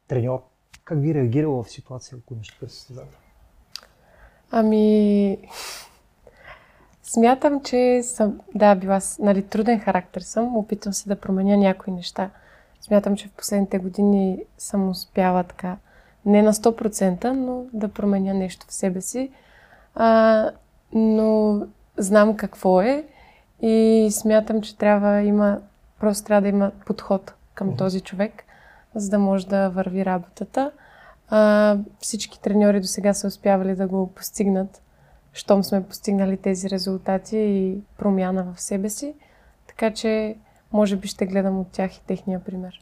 [0.08, 0.42] треньор,
[0.84, 3.18] как би реагирал в ситуация, ако имаш такъв състезател?
[4.50, 5.38] Ами,
[7.02, 12.30] смятам, че съм, да, била нали, труден характер съм, опитвам се да променя някои неща.
[12.80, 15.76] Смятам, че в последните години съм успяла така,
[16.26, 19.30] не на 100%, но да променя нещо в себе си.
[19.94, 20.50] А,
[20.92, 21.60] но
[21.96, 23.04] знам какво е
[23.62, 25.58] и смятам, че трябва има,
[26.00, 27.78] просто трябва да има подход към mm-hmm.
[27.78, 28.44] този човек,
[28.94, 30.70] за да може да върви работата.
[31.28, 34.81] А, всички треньори до сега са успявали да го постигнат,
[35.32, 39.14] щом сме постигнали тези резултати и промяна в себе си.
[39.66, 40.36] Така че,
[40.72, 42.80] може би ще гледам от тях и техния пример.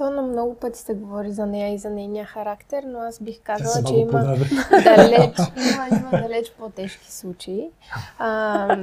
[0.00, 3.40] То на много пъти се говори за нея и за нейния характер, но аз бих
[3.42, 4.22] казала, че има
[4.84, 7.70] далеч, има, има далеч по-тежки случаи.
[8.18, 8.76] А,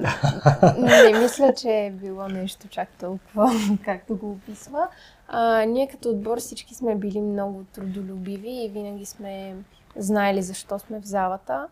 [0.77, 3.51] не мисля, че е било нещо чак толкова,
[3.85, 4.87] както го описва.
[5.27, 9.55] А, ние като отбор всички сме били много трудолюбиви и винаги сме
[9.95, 11.67] знаели защо сме в залата.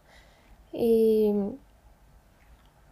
[0.75, 1.33] И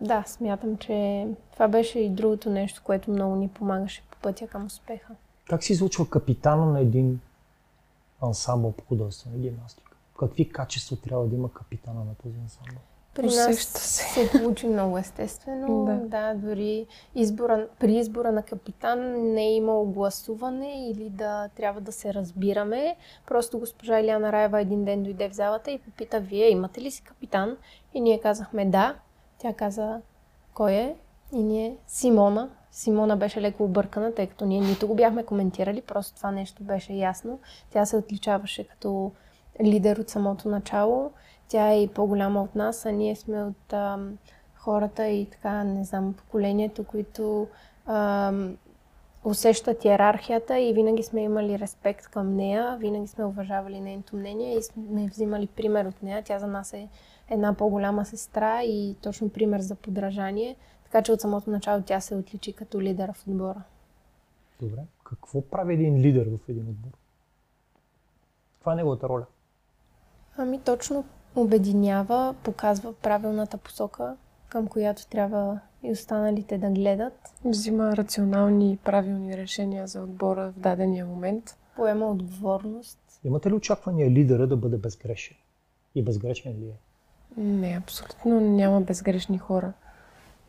[0.02, 4.66] да, смятам, че това беше и другото нещо, което много ни помагаше по пътя към
[4.66, 5.16] успеха.
[5.50, 7.20] Как се излучва капитана на един
[8.22, 9.92] ансамбъл по художествена гимнастика?
[10.20, 12.82] Какви качества трябва да има капитана на този ансамбъл?
[13.14, 14.04] При нас се.
[14.04, 15.86] се получи много естествено.
[15.86, 15.94] Да.
[15.94, 19.00] да, дори избора, при избора на капитан
[19.34, 22.96] не е имало гласуване или да трябва да се разбираме.
[23.28, 27.04] Просто госпожа Иляна Раева един ден дойде в залата и попита, вие имате ли си
[27.04, 27.58] капитан?
[27.94, 28.96] И ние казахме да.
[29.38, 30.02] Тя каза,
[30.54, 30.96] кой е?
[31.34, 32.50] И ние, Симона.
[32.72, 36.94] Симона беше леко объркана, тъй като ние нито го бяхме коментирали, просто това нещо беше
[36.94, 37.40] ясно.
[37.72, 39.12] Тя се отличаваше като
[39.64, 41.12] лидер от самото начало.
[41.48, 44.00] Тя е и по-голяма от нас, а ние сме от а,
[44.56, 47.48] хората и така, не знам, поколението, които
[47.86, 48.34] а,
[49.24, 54.64] усещат иерархията и винаги сме имали респект към нея, винаги сме уважавали нейното мнение и
[54.64, 56.24] сме взимали пример от нея.
[56.26, 56.90] Тя за нас е
[57.30, 60.56] една по-голяма сестра и точно пример за подражание.
[60.84, 63.62] Така че от самото начало тя се отличи като лидер в отбора.
[64.62, 64.82] Добре.
[65.04, 66.92] Какво прави един лидер в един отбор?
[68.54, 69.26] Каква е неговата роля?
[70.38, 74.16] Ами точно обединява, показва правилната посока,
[74.50, 77.14] към която трябва и останалите да гледат.
[77.46, 81.58] Взима рационални и правилни решения за отбора в дадения момент.
[81.76, 83.00] Поема отговорност.
[83.24, 85.38] Имате ли очаквания лидера да бъде безгрешен?
[85.96, 86.78] И безгрешен ли е?
[87.38, 89.74] Не, абсолютно няма безгрешни хора.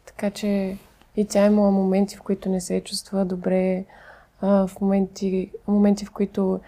[0.07, 0.79] Така че
[1.17, 3.85] и тя имала моменти, в които не се е чувства добре,
[4.41, 6.61] а, в моменти, моменти, в които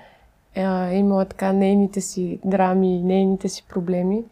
[0.57, 4.25] е имала така нейните си драми, нейните си проблеми,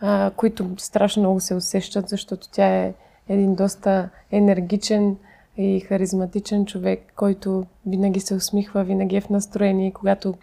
[0.00, 2.94] а, които страшно много се усещат, защото тя е
[3.28, 5.16] един доста енергичен
[5.56, 10.34] и харизматичен човек, който винаги се усмихва, винаги е в настроение и когато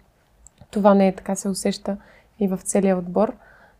[0.70, 1.96] това не е така, се усеща
[2.40, 3.36] и в целия отбор.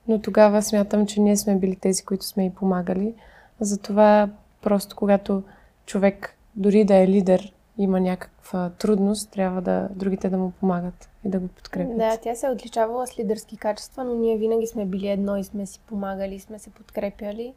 [0.08, 3.14] Но тогава смятам, че ние сме били тези, които сме и помагали.
[3.60, 4.28] Затова
[4.62, 5.42] просто когато
[5.86, 11.28] човек, дори да е лидер, има някаква трудност, трябва да другите да му помагат и
[11.28, 11.98] да го подкрепят.
[11.98, 15.44] Да, тя се е отличавала с лидерски качества, но ние винаги сме били едно и
[15.44, 17.54] сме си помагали, сме се подкрепяли.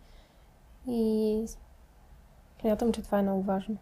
[0.88, 1.46] И
[2.62, 3.78] смятам, че това е много важно.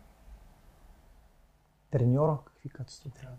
[1.92, 3.36] Треньора, какви качества трябва?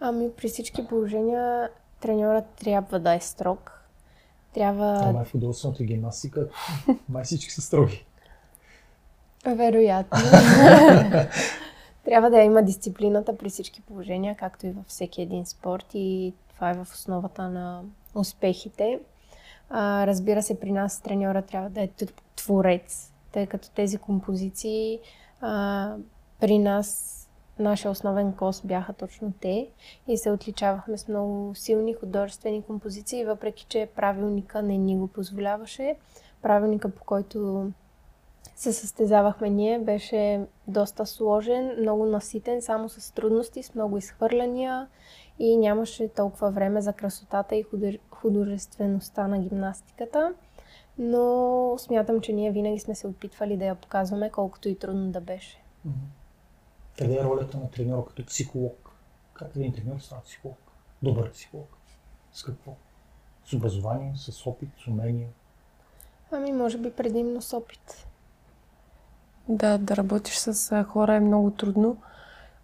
[0.00, 3.80] Ами при всички положения треньорът трябва да е строг.
[4.54, 4.98] Трябва...
[4.98, 6.48] Това е в художествената гимнастика.
[7.08, 8.06] Май всички са строги.
[9.46, 10.18] Вероятно.
[12.04, 16.70] трябва да има дисциплината при всички положения, както и във всеки един спорт и това
[16.70, 17.82] е в основата на
[18.14, 19.00] успехите.
[19.70, 21.88] А, разбира се, при нас треньора трябва да е
[22.36, 24.98] творец, тъй като тези композиции
[25.40, 25.94] а,
[26.40, 27.20] при нас
[27.58, 29.68] нашия основен кос бяха точно те
[30.08, 35.96] и се отличавахме с много силни художествени композиции, въпреки че правилника не ни го позволяваше.
[36.42, 37.70] Правилника, по който
[38.56, 44.88] се състезавахме ние, беше доста сложен, много наситен, само с трудности, с много изхвърляния
[45.38, 47.64] и нямаше толкова време за красотата и
[48.10, 50.34] художествеността на гимнастиката.
[50.98, 55.20] Но смятам, че ние винаги сме се опитвали да я показваме, колкото и трудно да
[55.20, 55.62] беше.
[56.98, 58.90] Къде е ролята на треньора като психолог?
[59.32, 60.58] Как един треньор става психолог?
[61.02, 61.76] Добър психолог.
[62.32, 62.72] С какво?
[63.44, 65.28] С образование, с опит, с умение?
[66.30, 68.06] Ами, може би предимно с опит.
[69.48, 71.96] Да, да работиш с хора е много трудно.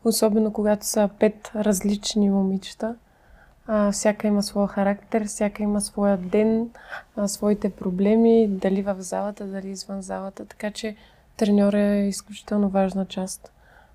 [0.04, 2.94] Особено когато са пет различни момичета.
[3.66, 6.70] А, всяка има своя характер, всяка има своя ден,
[7.16, 10.46] а, своите проблеми, дали в залата, дали извън залата.
[10.46, 10.96] Така че
[11.36, 13.52] треньор е изключително важна част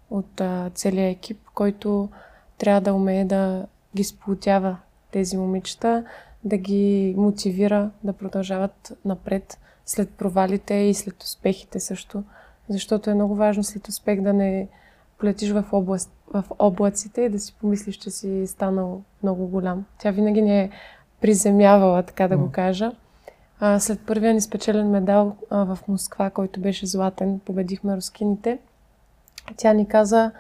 [0.10, 2.10] от а, целия екип, който
[2.58, 4.78] трябва да умее да ги сплотява
[5.12, 6.04] тези момичета,
[6.44, 12.24] да ги мотивира да продължават напред след провалите и след успехите също.
[12.70, 14.68] Защото е много важно след успех да не
[15.18, 19.86] полетиш в, област, в облаците и да си помислиш, че си станал много голям.
[19.98, 20.70] Тя винаги ни е
[21.22, 22.92] приземявала, така да го кажа.
[23.60, 28.60] А, след първия ни спечелен медал а, в Москва, който беше златен, победихме рускините.
[29.58, 30.32] Тя ни каза,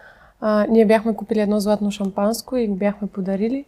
[0.41, 3.65] а, ние бяхме купили едно златно шампанско и го бяхме подарили.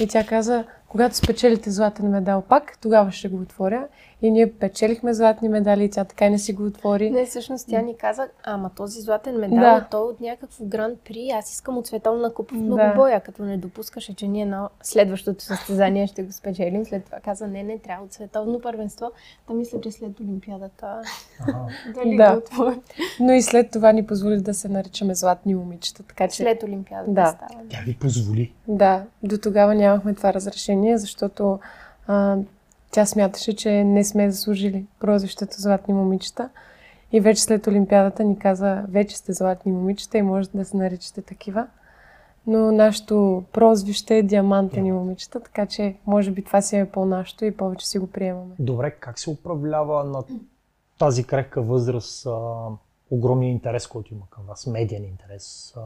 [0.00, 3.86] И тя каза, когато спечелите златен медал пак, тогава ще го отворя.
[4.22, 7.10] И ние печелихме златни медали и тя така и не си го отвори.
[7.10, 9.86] Не, всъщност тя ни каза, ама този златен медал, да.
[9.90, 13.20] той е от някакво гранд при, аз искам от световна купа в многобоя, да.
[13.20, 16.84] като не допускаше, че ние на следващото състезание ще го спечелим.
[16.84, 19.10] След това каза, не, не, трябва от световно първенство.
[19.48, 21.02] Та мисля, че след Олимпиадата
[21.94, 22.32] дали да.
[22.32, 22.80] го отвори.
[23.20, 26.02] Но и след това ни позволи да се наричаме златни момичета.
[26.02, 26.42] Така, че...
[26.42, 27.26] След Олимпиадата да.
[27.26, 27.60] става.
[27.68, 28.52] Тя ви позволи.
[28.68, 31.58] Да, до тогава нямахме това разрешение, защото
[32.06, 32.36] а,
[32.90, 36.48] тя смяташе, че не сме заслужили прозвището Златни момичета.
[37.12, 41.22] И вече след Олимпиадата ни каза, вече сте златни момичета и може да се наричате
[41.22, 41.66] такива.
[42.46, 47.56] Но нашето прозвище е диамантени момичета, така че може би това си е по-нашето и
[47.56, 48.54] повече си го приемаме.
[48.58, 50.24] Добре, как се управлява на
[50.98, 52.30] тази крехка възраст а,
[53.10, 55.80] огромния интерес, който има към вас, медиен интерес, а,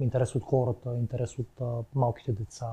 [0.00, 2.66] интерес от хората, интерес от а, малките деца,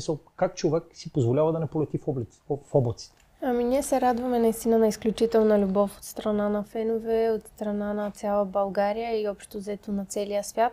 [0.00, 3.24] смисъл, как човек си позволява да не полети в, облаци, в облаците?
[3.42, 8.10] Ами ние се радваме наистина на изключителна любов от страна на фенове, от страна на
[8.10, 10.72] цяла България и общо взето на целия свят.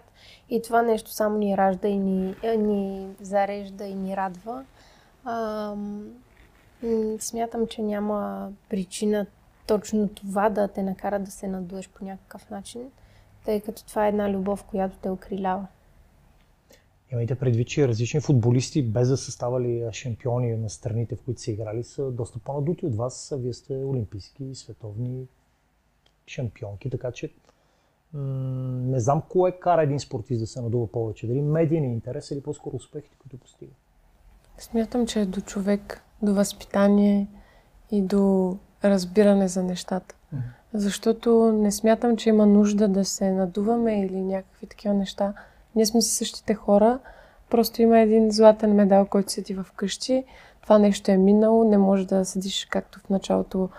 [0.49, 4.65] И това нещо само ни ражда и ни, ни зарежда и ни радва.
[5.25, 5.73] А,
[7.19, 9.25] смятам, че няма причина
[9.67, 12.81] точно това да те накара да се надуеш по някакъв начин,
[13.45, 15.67] тъй като това е една любов, която те окрилява.
[17.11, 21.51] Имайте предвид, че различни футболисти, без да са ставали шампиони на страните, в които са
[21.51, 23.33] играли, са доста по-надути от вас.
[23.37, 25.27] Вие сте олимпийски и световни
[26.27, 27.33] шампионки, така че
[28.13, 28.21] м-
[28.81, 31.27] не знам кое кара един спортист да се надува повече.
[31.27, 33.71] Дали медиен интерес или по-скоро успехите, които постига.
[34.57, 37.27] Смятам, че е до човек, до възпитание
[37.91, 40.15] и до разбиране за нещата.
[40.73, 45.33] Защото не смятам, че има нужда да се надуваме или някакви такива неща.
[45.75, 46.99] Ние сме си същите хора,
[47.49, 50.23] просто има един златен медал, който седи в къщи.
[50.61, 53.69] Това нещо е минало, не може да седиш както в началото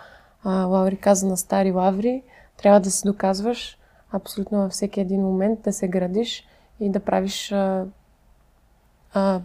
[0.43, 2.23] а, Лаури каза на стари лаври.
[2.57, 3.77] Трябва да се доказваш
[4.11, 6.47] абсолютно във всеки един момент, да се градиш
[6.79, 7.85] и да правиш а,
[9.13, 9.41] а,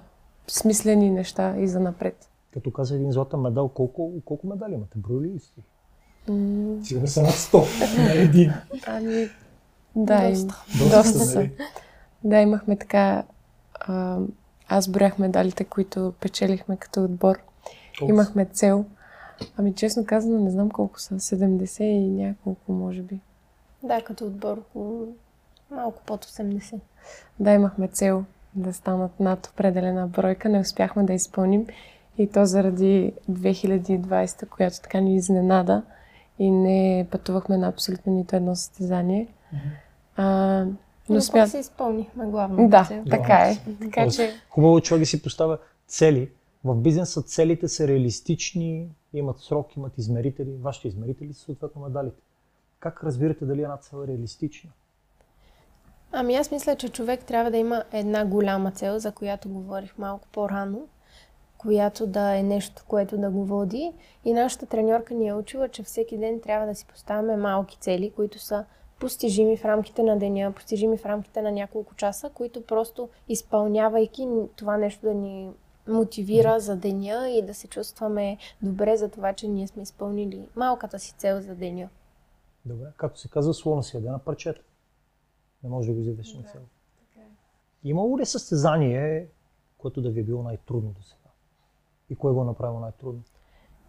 [0.48, 2.28] смислени неща и за напред.
[2.52, 4.98] Като каза един златен медал, колко, колко медали имате?
[4.98, 5.62] Броили ли си?
[6.82, 8.52] Сигурно са над 100, не един.
[8.86, 9.28] Ами,
[9.96, 10.64] да, доста.
[10.78, 11.38] Доста, доста са.
[11.38, 11.50] Нали?
[12.24, 13.22] Да, имахме така...
[13.80, 14.18] А,
[14.68, 17.38] аз броях медалите, които печелихме като отбор.
[17.98, 18.10] Колко?
[18.10, 18.84] Имахме цел.
[19.56, 21.14] Ами, честно казано, не знам колко са.
[21.14, 23.20] 70 и няколко, може би.
[23.82, 25.06] Да, като отбор около
[25.70, 26.78] малко под 80.
[27.40, 30.48] Да, имахме цел да станат над определена бройка.
[30.48, 31.66] Не успяхме да изпълним.
[32.18, 35.82] И то заради 2020, която така ни изненада
[36.38, 39.28] и не пътувахме на абсолютно нито едно състезание.
[40.16, 40.64] А,
[41.08, 41.50] но, но смят...
[41.50, 42.68] се изпълнихме главно.
[42.68, 43.04] Да, цел.
[43.10, 43.56] така е.
[43.80, 44.32] Така, че...
[44.50, 46.30] Хубаво човек да си поставя цели.
[46.64, 50.56] В бизнеса целите са реалистични, имат срок, имат измерители.
[50.60, 52.22] Вашите измерители са съответно медалите.
[52.80, 54.70] Как разбирате дали една цел е реалистична?
[56.12, 60.28] Ами аз мисля, че човек трябва да има една голяма цел, за която говорих малко
[60.32, 60.88] по-рано,
[61.58, 63.92] която да е нещо, което да го води.
[64.24, 68.12] И нашата треньорка ни е учила, че всеки ден трябва да си поставяме малки цели,
[68.16, 68.64] които са
[69.02, 74.76] постижими в рамките на деня, постижими в рамките на няколко часа, които просто изпълнявайки това
[74.76, 75.50] нещо да ни
[75.88, 80.98] мотивира за деня и да се чувстваме добре за това, че ние сме изпълнили малката
[80.98, 81.88] си цел за деня.
[82.64, 84.62] Добре, както се казва, слона си яде на парчета.
[85.62, 86.60] Не може да го взедеш на цел.
[87.16, 87.20] Е.
[87.84, 89.28] Имало ли състезание,
[89.78, 91.30] което да ви е било най-трудно до сега?
[92.10, 93.22] И кое го е направило най-трудно?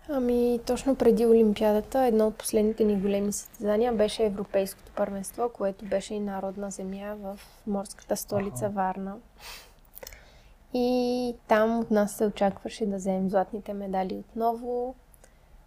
[0.10, 6.14] Ами, точно преди Олимпиадата, едно от последните ни големи състезания беше Европейското първенство, което беше
[6.14, 8.74] и народна земя в морската столица Аха.
[8.74, 9.16] Варна.
[10.74, 14.96] И там от нас се очакваше да вземем златните медали отново.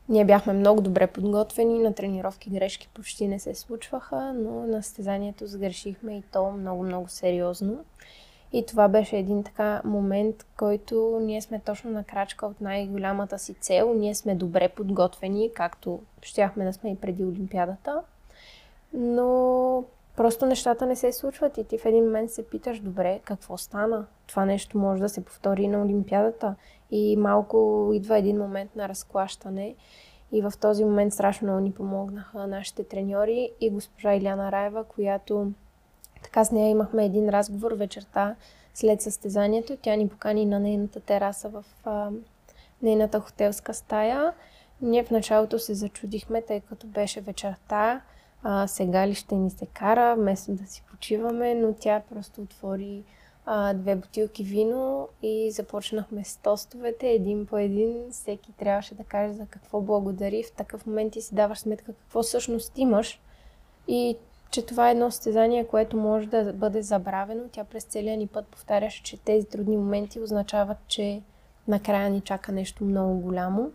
[0.09, 5.46] Ние бяхме много добре подготвени, на тренировки грешки почти не се случваха, но на състезанието
[5.46, 7.85] сгрешихме и то много-много сериозно.
[8.57, 13.55] И това беше един така момент, който ние сме точно на крачка от най-голямата си
[13.55, 13.95] цел.
[13.95, 18.03] Ние сме добре подготвени, както щяхме да сме и преди Олимпиадата.
[18.92, 19.85] Но
[20.16, 24.07] просто нещата не се случват и ти в един момент се питаш, добре, какво стана?
[24.27, 26.55] Това нещо може да се повтори на Олимпиадата.
[26.90, 29.75] И малко идва един момент на разклащане.
[30.33, 35.53] И в този момент страшно много ни помогнаха нашите треньори и госпожа Иляна Раева, която
[36.27, 38.35] така с нея имахме един разговор вечерта
[38.75, 39.77] след състезанието.
[39.83, 42.11] Тя ни покани на нейната тераса в а,
[42.83, 44.33] нейната хотелска стая.
[44.83, 48.01] Ние в началото се зачудихме, тъй като беше вечерта.
[48.43, 53.05] А, сега ли ще ни се кара, вместо да си почиваме, но тя просто отвори
[53.45, 58.11] а, две бутилки вино и започнахме с тостовете, един по един.
[58.11, 60.43] Всеки трябваше да каже за какво благодари.
[60.43, 63.21] В такъв момент ти си даваш сметка какво всъщност имаш.
[63.89, 64.17] И
[64.51, 67.43] че това е едно състезание, което може да бъде забравено.
[67.53, 71.23] Тя през целия ни път повтаряше, че тези трудни моменти означават, че
[71.69, 73.71] накрая ни чака нещо много голямо.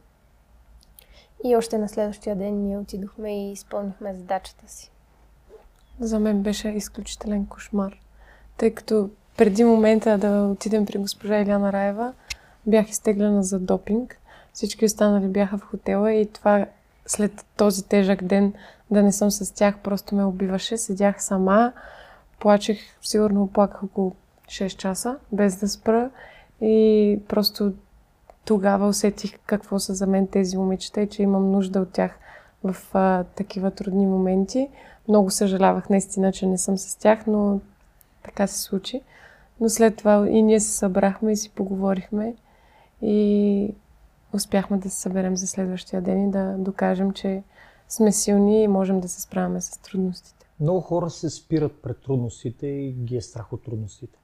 [1.43, 4.91] И още на следващия ден ние отидохме и изпълнихме задачата си.
[5.99, 7.97] За мен беше изключителен кошмар,
[8.57, 12.13] тъй като преди момента да отидем при госпожа Иляна Раева,
[12.67, 14.17] бях изтеглена за допинг.
[14.53, 16.65] Всички останали бяха в хотела и това
[17.05, 18.53] след този тежък ден
[18.91, 20.77] да не съм с тях, просто ме убиваше.
[20.77, 21.73] Седях сама,
[22.39, 26.09] плачех, сигурно плаках около 6 часа, без да спра
[26.61, 27.73] и просто
[28.45, 32.19] тогава усетих какво са за мен тези момичета и че имам нужда от тях
[32.63, 34.69] в а, такива трудни моменти.
[35.07, 37.59] Много съжалявах наистина, че не съм с тях, но
[38.23, 39.01] така се случи.
[39.59, 42.35] Но след това и ние се събрахме и си поговорихме
[43.01, 43.73] и
[44.33, 47.43] успяхме да се съберем за следващия ден и да докажем, че
[47.91, 50.45] сме силни и можем да се справяме с трудностите.
[50.59, 54.19] Много хора се спират пред трудностите и ги е страх от трудностите.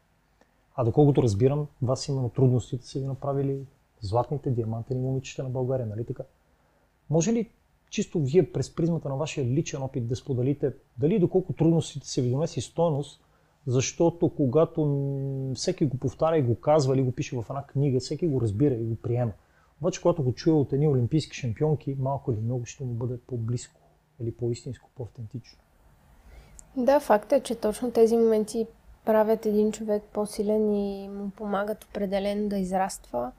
[0.75, 3.65] А доколкото разбирам, вас именно трудностите са ви направили
[4.01, 6.23] златните, диамантени момичета на България, нали така?
[7.09, 7.49] Може ли
[7.89, 12.29] чисто вие през призмата на вашия личен опит да споделите дали доколко трудностите са ви
[12.29, 13.21] донеси стойност,
[13.67, 18.27] защото когато всеки го повтаря и го казва или го пише в една книга, всеки
[18.27, 19.31] го разбира и го приема.
[19.81, 23.81] Обаче, когато го чуя от едни олимпийски шампионки, малко или много ще му бъде по-близко
[24.21, 25.59] или по-истинско, по-автентично.
[26.77, 28.67] Да, факт е, че точно тези моменти
[29.05, 33.31] правят един човек по-силен и му помагат определено да израства.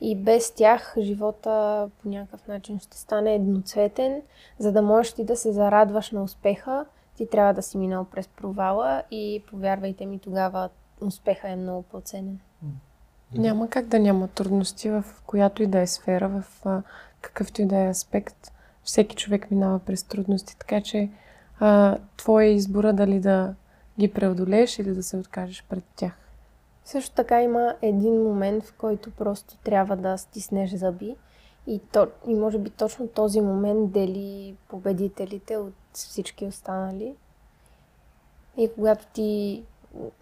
[0.00, 4.22] И без тях живота по някакъв начин ще стане едноцветен.
[4.58, 8.28] За да можеш ти да се зарадваш на успеха, ти трябва да си минал през
[8.28, 10.68] провала и повярвайте ми, тогава
[11.00, 12.40] успеха е много по-ценен.
[13.34, 16.82] Няма как да няма трудности в която и да е сфера, в а,
[17.20, 18.52] какъвто и да е аспект.
[18.84, 21.10] Всеки човек минава през трудности, така че
[21.60, 23.54] а, твой е избора дали да
[23.98, 26.12] ги преодолееш или да се откажеш пред тях.
[26.84, 31.16] Също така има един момент, в който просто трябва да стиснеш зъби
[31.66, 37.14] и, то, и може би точно този момент дели победителите от всички останали.
[38.56, 39.62] И когато ти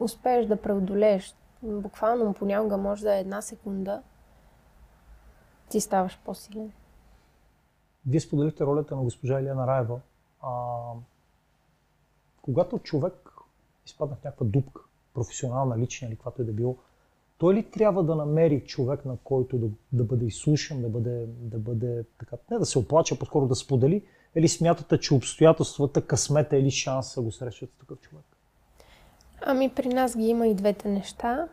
[0.00, 4.02] успееш да преодолееш, буквално понякога може да е една секунда,
[5.68, 6.72] ти ставаш по-силен.
[8.06, 10.00] Вие споделихте ролята на госпожа Елена Раева.
[10.42, 10.50] А,
[12.42, 13.30] когато човек
[13.86, 14.82] изпадна в някаква дупка,
[15.14, 16.76] професионална, лична или каквато и да било,
[17.38, 21.59] той ли трябва да намери човек, на който да, да бъде изслушан, да бъде, да
[21.59, 24.04] бъде така, не да се оплача, по-скоро да сподели,
[24.34, 28.24] или смятате, че обстоятелствата, късмета или шанса го срещат с такъв човек?
[29.41, 31.49] Ами при нас ги има и двете неща.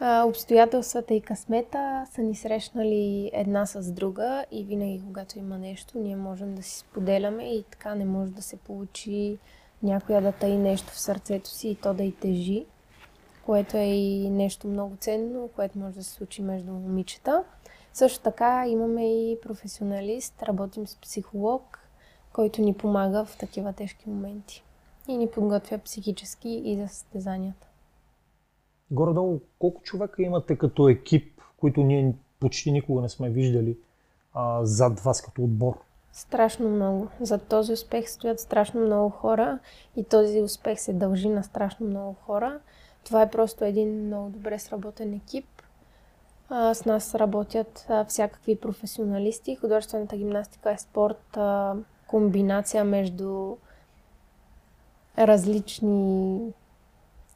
[0.00, 5.98] А, обстоятелствата и късмета са ни срещнали една с друга и винаги, когато има нещо,
[5.98, 9.38] ние можем да си споделяме и така не може да се получи
[9.82, 12.66] някоя да таи нещо в сърцето си и то да й тежи,
[13.46, 17.44] което е и нещо много ценно, което може да се случи между момичета.
[17.92, 21.78] Също така имаме и професионалист, работим с психолог,
[22.32, 24.63] който ни помага в такива тежки моменти
[25.08, 27.66] и ни подготвя психически и за състезанията.
[28.90, 33.78] Горе-долу, колко човека имате като екип, които ние почти никога не сме виждали
[34.34, 35.78] а, зад вас като отбор?
[36.12, 37.08] Страшно много.
[37.20, 39.58] За този успех стоят страшно много хора
[39.96, 42.60] и този успех се дължи на страшно много хора.
[43.04, 45.46] Това е просто един много добре сработен екип.
[46.48, 49.56] А, с нас работят а, всякакви професионалисти.
[49.56, 51.74] Художествената гимнастика е спорт, а,
[52.06, 53.56] комбинация между
[55.18, 56.40] различни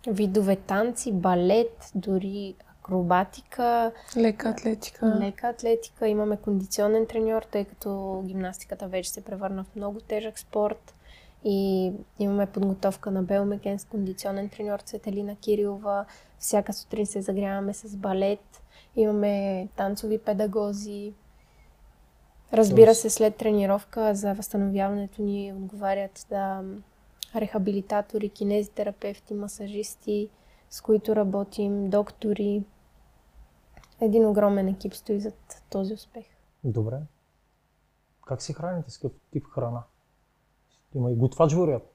[0.07, 2.55] видове танци, балет, дори
[2.89, 3.93] акробатика.
[4.17, 5.19] Лека атлетика.
[5.21, 6.09] Лека атлетика.
[6.09, 10.95] Имаме кондиционен треньор, тъй като гимнастиката вече се превърна в много тежък спорт.
[11.45, 16.05] И имаме подготовка на Белмекен с кондиционен треньор Цветелина Кирилова.
[16.39, 18.63] Всяка сутрин се загряваме с балет.
[18.97, 21.13] Имаме танцови педагози.
[22.53, 26.63] Разбира се, след тренировка за възстановяването ни отговарят да
[27.37, 30.29] рехабилитатори, кинезитерапевти, масажисти,
[30.71, 32.63] с които работим, доктори.
[34.01, 36.27] Един огромен екип стои зад този успех.
[36.65, 37.01] Добре.
[38.27, 38.91] Как се храните?
[38.91, 39.83] С какъв тип храна?
[40.95, 41.89] Има и готвач, вероятно.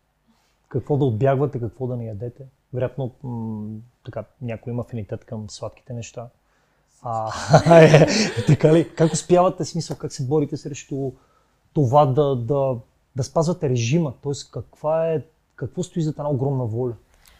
[0.67, 2.45] Какво да отбягвате, какво да не ядете?
[2.73, 6.29] Вероятно, м- така, някой има афинитет към сладките неща.
[7.01, 7.31] А,
[7.83, 8.07] е,
[8.47, 8.95] така ли?
[8.95, 11.11] Как успявате, смисъл, как се борите срещу
[11.73, 12.75] това да, да,
[13.15, 14.13] да спазвате режима?
[14.21, 15.21] Тоест, каква е,
[15.55, 16.93] какво стои за една огромна воля?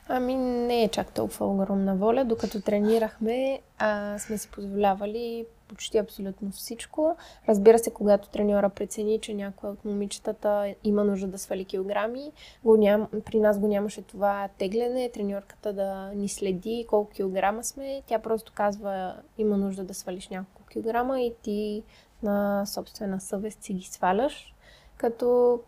[0.07, 2.25] Ами не е чак толкова огромна воля.
[2.25, 7.15] Докато тренирахме, а, сме си позволявали почти абсолютно всичко.
[7.47, 12.31] Разбира се, когато треньора прецени, че някоя от момичетата има нужда да свали килограми,
[12.63, 18.01] го ням, при нас го нямаше това тегляне, треньорката да ни следи колко килограма сме.
[18.07, 21.83] Тя просто казва, има нужда да свалиш няколко килограма и ти
[22.23, 24.52] на собствена съвест си ги сваляш.
[24.97, 25.59] Като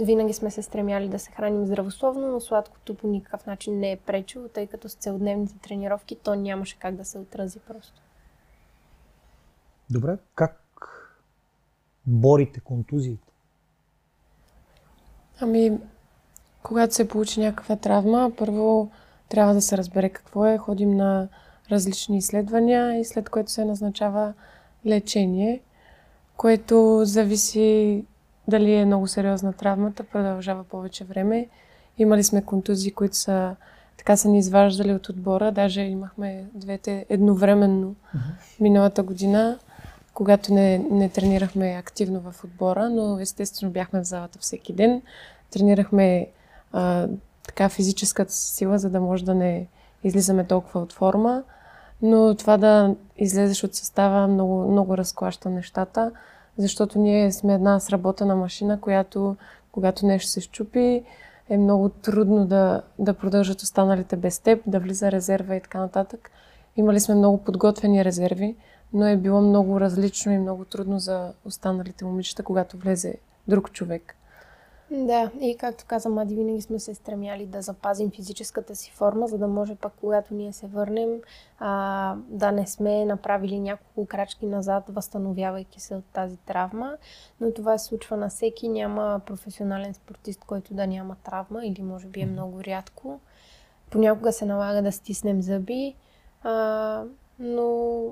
[0.00, 3.96] винаги сме се стремяли да се храним здравословно, но сладкото по никакъв начин не е
[3.96, 8.02] пречило, тъй като с целодневните тренировки то нямаше как да се отрази просто.
[9.90, 10.62] Добре, как
[12.06, 13.32] борите контузиите?
[15.40, 15.78] Ами,
[16.62, 18.90] когато се получи някаква травма, първо
[19.28, 20.58] трябва да се разбере какво е.
[20.58, 21.28] Ходим на
[21.70, 24.34] различни изследвания и след което се назначава
[24.86, 25.60] лечение,
[26.36, 28.04] което зависи
[28.48, 31.48] дали е много сериозна травмата, продължава повече време.
[31.98, 33.56] Имали сме контузии, които са
[33.98, 35.52] така са ни изваждали от отбора.
[35.52, 38.20] Даже имахме двете едновременно uh-huh.
[38.60, 39.58] миналата година,
[40.14, 45.02] когато не, не тренирахме активно в отбора, но естествено бяхме в залата всеки ден.
[45.50, 46.26] Тренирахме
[46.72, 47.08] а,
[47.46, 49.66] така физическата си сила, за да може да не
[50.04, 51.42] излизаме толкова от форма.
[52.02, 56.12] Но това да излезеш от състава много, много разклаща нещата
[56.62, 59.36] защото ние сме една сработена машина, която
[59.72, 61.04] когато нещо се щупи,
[61.48, 66.30] е много трудно да, да продължат останалите без теб, да влиза резерва и така нататък.
[66.76, 68.56] Имали сме много подготвени резерви,
[68.92, 73.14] но е било много различно и много трудно за останалите момичета, когато влезе
[73.48, 74.16] друг човек.
[74.94, 79.38] Да, и както каза Мади, винаги сме се стремяли да запазим физическата си форма, за
[79.38, 81.20] да може пък когато ние се върнем,
[81.58, 86.96] а, да не сме направили няколко крачки назад, възстановявайки се от тази травма.
[87.40, 88.68] Но това се случва на всеки.
[88.68, 93.20] Няма професионален спортист, който да няма травма или може би е много рядко.
[93.90, 95.94] Понякога се налага да стиснем зъби,
[96.42, 97.04] а,
[97.38, 98.04] но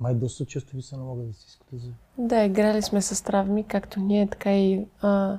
[0.00, 1.94] май доста често ви се налага да стискате зъби.
[2.18, 5.38] Да, играли сме с травми, както ние, така и а,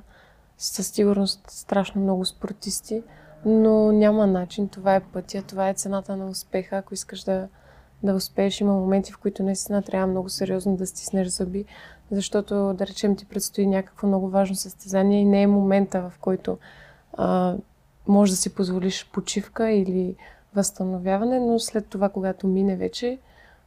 [0.58, 3.02] със сигурност страшно много спортисти,
[3.44, 4.68] но няма начин.
[4.68, 6.76] Това е пътя, това е цената на успеха.
[6.76, 7.48] Ако искаш да,
[8.02, 11.64] да успееш, има моменти, в които наистина трябва много сериозно да стиснеш зъби,
[12.10, 16.58] защото, да речем, ти предстои някакво много важно състезание и не е момента, в който
[17.12, 17.56] а,
[18.08, 20.16] може да си позволиш почивка или
[20.54, 23.18] възстановяване, но след това, когато мине вече,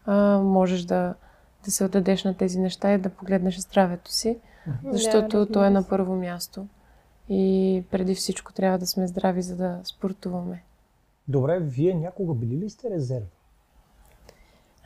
[0.05, 1.13] а, можеш да,
[1.65, 4.37] да се отдадеш на тези неща и да погледнеш здравето си,
[4.91, 6.65] защото да, то е на първо място.
[7.29, 10.63] И преди всичко трябва да сме здрави, за да спортуваме.
[11.27, 13.27] Добре, вие някога били ли сте резерва?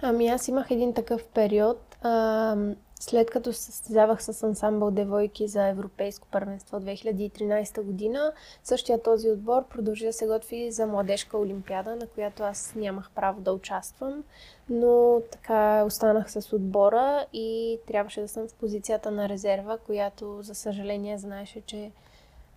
[0.01, 1.97] Ами аз имах един такъв период.
[2.01, 2.55] А,
[2.99, 8.31] след като се състезавах с ансамбъл Девойки за Европейско първенство 2013 година,
[8.63, 13.41] същия този отбор продължи да се готви за младежка олимпиада, на която аз нямах право
[13.41, 14.23] да участвам,
[14.69, 20.55] но така останах с отбора и трябваше да съм в позицията на резерва, която за
[20.55, 21.91] съжаление знаеше, че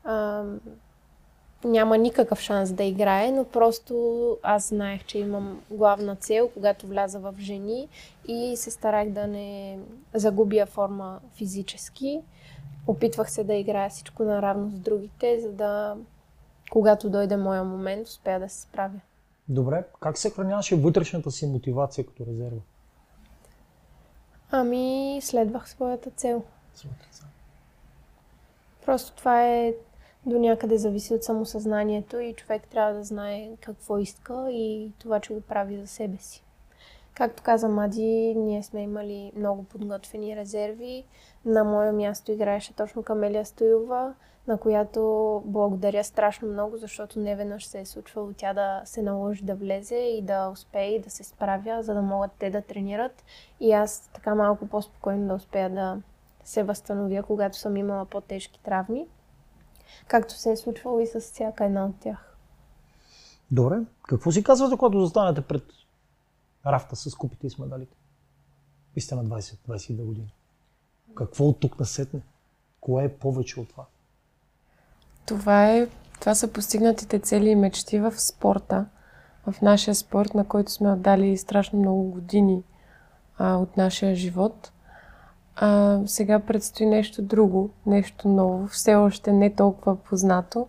[0.05, 0.45] а,
[1.65, 7.19] няма никакъв шанс да играе, но просто аз знаех, че имам главна цел, когато вляза
[7.19, 7.89] в жени
[8.29, 9.79] и се старах да не
[10.15, 12.21] загубя форма физически.
[12.87, 15.97] Опитвах се да играя всичко наравно с другите, за да,
[16.71, 19.01] когато дойде моя момент, успея да се справя.
[19.49, 22.61] Добре, как се храняваше вътрешната си мотивация като резерва?
[24.51, 26.43] Ами, следвах своята цел.
[26.75, 27.27] Своята цел.
[28.85, 29.75] Просто това е
[30.27, 35.35] до някъде зависи от самосъзнанието и човек трябва да знае какво иска и това, че
[35.35, 36.43] го прави за себе си.
[37.15, 41.05] Както каза Мади, ние сме имали много подготвени резерви.
[41.45, 44.15] На мое място играеше точно Камелия Стоилова,
[44.49, 49.45] на която благодаря страшно много, защото не веднъж се е случвало тя да се наложи
[49.45, 53.25] да влезе и да успее и да се справя, за да могат те да тренират.
[53.61, 55.99] И аз така малко по-спокойно да успея да
[56.45, 59.07] се възстановя, когато съм имала по-тежки травми
[60.09, 62.37] както се е случвало и с всяка една от тях.
[63.51, 63.81] Добре.
[64.03, 65.63] Какво си казвате, когато застанете пред
[66.67, 67.97] рафта с купите и с медалите?
[68.97, 70.35] И сте на 20-22 години.
[71.15, 72.21] Какво от тук насетне?
[72.81, 73.85] Кое е повече от това?
[75.27, 75.89] Това, е,
[76.21, 78.87] това са постигнатите цели и мечти в спорта,
[79.47, 82.63] в нашия спорт, на който сме отдали страшно много години
[83.39, 84.73] а, от нашия живот.
[85.57, 90.69] А, сега предстои нещо друго, нещо ново, все още не толкова познато,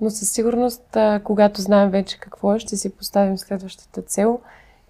[0.00, 4.40] но със сигурност, а, когато знаем вече какво е, ще си поставим следващата цел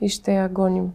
[0.01, 0.93] и ще я гоним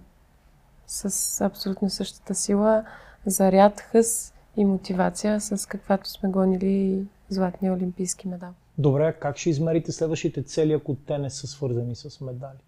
[0.88, 2.86] с абсолютно същата сила,
[3.26, 8.54] заряд, хъс и мотивация, с каквато сме гонили златния олимпийски медал.
[8.78, 12.60] Добре, как ще измерите следващите цели, ако те не са свързани с медали?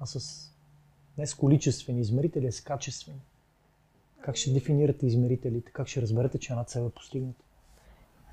[0.00, 0.46] А с
[1.18, 3.20] не с количествени измерители, а с качествени?
[4.26, 5.72] Как ще дефинирате измерителите?
[5.72, 7.44] Как ще разберете, че една цел е постигната?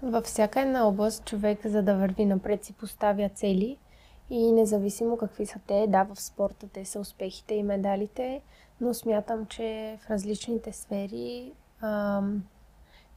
[0.03, 3.77] Във всяка една област човек, за да върви напред, си поставя цели
[4.29, 8.41] и независимо какви са те, да, в спорта те са успехите и медалите,
[8.81, 12.43] но смятам, че в различните сфери ам,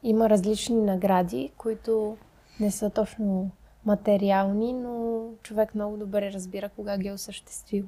[0.03, 2.17] има различни награди, които
[2.61, 3.51] не са точно
[3.85, 7.85] материални, но човек много добре разбира кога ги е осъществил.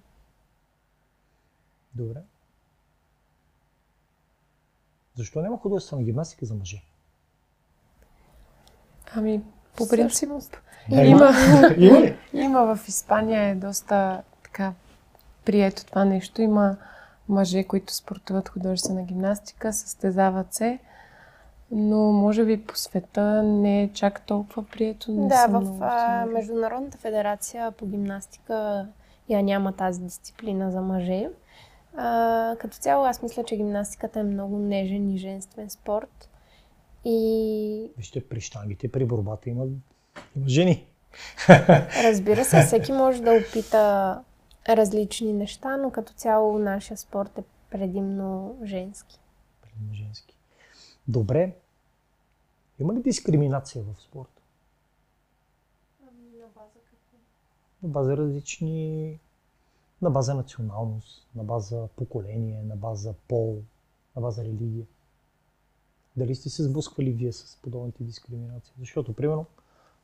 [1.94, 2.22] Добре.
[5.18, 6.82] Защо няма художествена гимнастика за мъже?
[9.14, 9.42] Ами,
[9.76, 10.28] по принцип,
[10.92, 11.32] има,
[11.76, 14.72] има, има в Испания е доста така
[15.44, 16.42] прието това нещо.
[16.42, 16.76] Има
[17.28, 20.78] мъже, които спортуват художествена гимнастика, състезават се,
[21.70, 25.12] но може би по света не е чак толкова прието.
[25.12, 28.86] Не да, в а, Международната федерация по гимнастика
[29.28, 31.28] я няма тази дисциплина за мъже.
[31.96, 36.30] А, като цяло аз мисля, че гимнастиката е много нежен и женствен спорт.
[37.04, 37.90] И...
[37.96, 39.66] Вижте, при штангите, при борбата има,
[40.36, 40.86] има жени.
[42.04, 44.18] Разбира се, всеки може да опита
[44.68, 49.20] различни неща, но като цяло нашия спорт е предимно женски.
[49.62, 50.38] Предимно женски.
[51.08, 51.52] Добре.
[52.78, 54.42] Има ли дискриминация в спорта?
[56.02, 57.16] Ами, на база какво?
[57.82, 59.18] На база различни
[60.02, 63.58] на база националност, на база поколение, на база пол,
[64.16, 64.86] на база религия.
[66.16, 68.74] Дали сте се сблъсквали вие с подобните дискриминации?
[68.78, 69.46] Защото, примерно,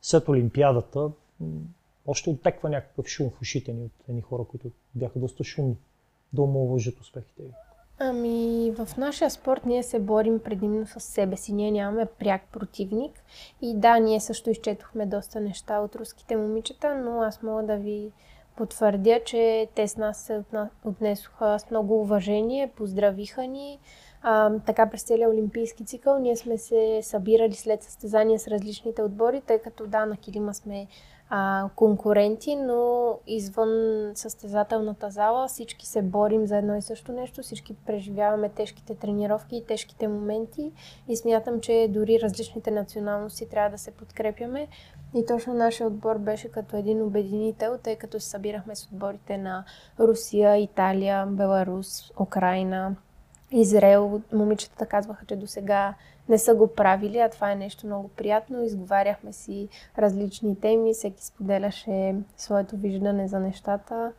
[0.01, 1.11] след Олимпиадата
[2.07, 5.77] още оттеква някакъв шум в ушите ни от едни хора, които бяха доста шумни
[6.33, 7.51] да омалважат успехите ви.
[7.99, 11.53] Ами, в нашия спорт ние се борим предимно с себе си.
[11.53, 13.23] Ние нямаме пряк противник.
[13.61, 18.11] И да, ние също изчетохме доста неща от руските момичета, но аз мога да ви
[18.57, 20.43] потвърдя, че те с нас се
[20.85, 23.79] отнесоха с много уважение, поздравиха ни.
[24.21, 29.41] А, така през целия олимпийски цикъл ние сме се събирали след състезания с различните отбори,
[29.41, 30.87] тъй като да, на килима сме
[31.29, 37.75] а, конкуренти, но извън състезателната зала всички се борим за едно и също нещо, всички
[37.85, 40.71] преживяваме тежките тренировки и тежките моменти
[41.07, 44.67] и смятам, че дори различните националности трябва да се подкрепяме.
[45.15, 49.63] И точно нашия отбор беше като един обединител, тъй като се събирахме с отборите на
[49.99, 52.95] Русия, Италия, Беларус, Украина,
[53.51, 54.21] Израел.
[54.33, 55.93] Момичетата казваха, че до сега
[56.29, 58.63] не са го правили, а това е нещо много приятно.
[58.63, 59.67] Изговаряхме си
[59.97, 64.13] различни теми, всеки споделяше своето виждане за нещата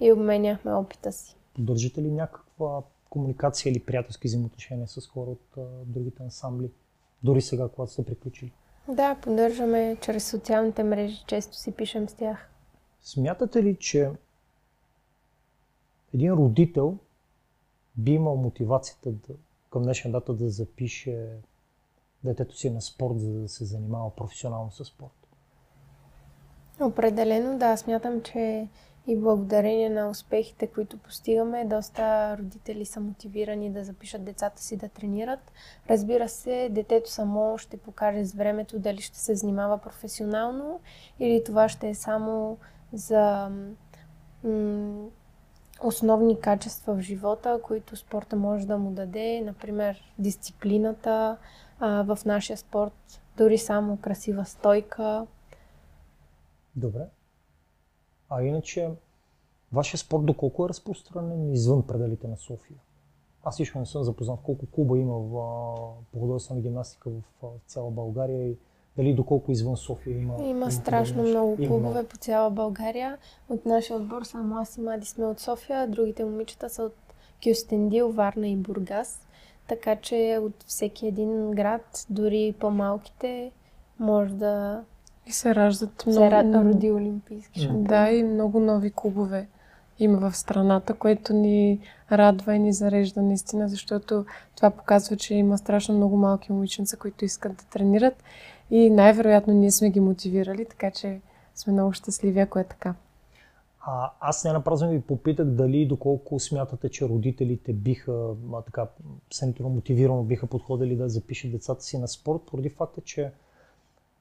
[0.00, 1.36] и обменяхме опита си.
[1.54, 6.70] Поддържате ли някаква комуникация или приятелски взаимоотношения с хора от а, другите ансамбли?
[7.22, 8.52] Дори сега, когато сте приключили?
[8.88, 12.50] Да, поддържаме чрез социалните мрежи, често си пишем с тях.
[13.02, 14.10] Смятате ли, че
[16.14, 16.96] един родител
[17.96, 19.34] би имал мотивацията да,
[19.70, 21.28] към днешна дата да запише
[22.24, 25.28] детето си на спорт, за да се занимава професионално с спорт?
[26.80, 27.76] Определено, да.
[27.76, 28.68] Смятам, че
[29.06, 34.88] и благодарение на успехите, които постигаме, доста родители са мотивирани да запишат децата си да
[34.88, 35.52] тренират.
[35.90, 40.80] Разбира се, детето само ще покаже с времето дали ще се занимава професионално
[41.20, 42.58] или това ще е само
[42.92, 43.50] за
[45.82, 51.36] основни качества в живота, които спорта може да му даде, например дисциплината
[51.80, 55.26] а, в нашия спорт, дори само красива стойка.
[56.76, 57.06] Добре.
[58.28, 58.90] А иначе,
[59.72, 62.78] вашия спорт доколко е разпространен извън пределите на София?
[63.44, 68.58] Аз лично не съм запознат колко клуба има в художествена гимнастика в цяла България и
[69.00, 70.34] дали доколко извън София има?
[70.44, 73.16] Има страшно много клубове по цяла България.
[73.48, 76.96] От нашия отбор само аз и Мади сме от София, другите момичета са от
[77.44, 79.20] Кюстендил, Варна и Бургас.
[79.68, 83.50] Така че от всеки един град, дори по-малките,
[83.98, 84.82] може да
[85.26, 86.30] и се раждат много...
[86.30, 87.84] Се роди олимпийски шампион.
[87.84, 89.48] Да, и много нови клубове
[89.98, 91.80] има в страната, което ни
[92.12, 94.24] радва и ни зарежда наистина, защото
[94.56, 98.22] това показва, че има страшно много малки момиченца, които искат да тренират
[98.70, 101.20] и най-вероятно ние сме ги мотивирали, така че
[101.54, 102.94] сме много щастливи, ако е така.
[103.80, 108.86] А, аз не напразно ви попитах дали доколко смятате, че родителите биха, а, така,
[109.30, 113.32] съмнително мотивирано биха подходили да запишат децата си на спорт, поради факта, че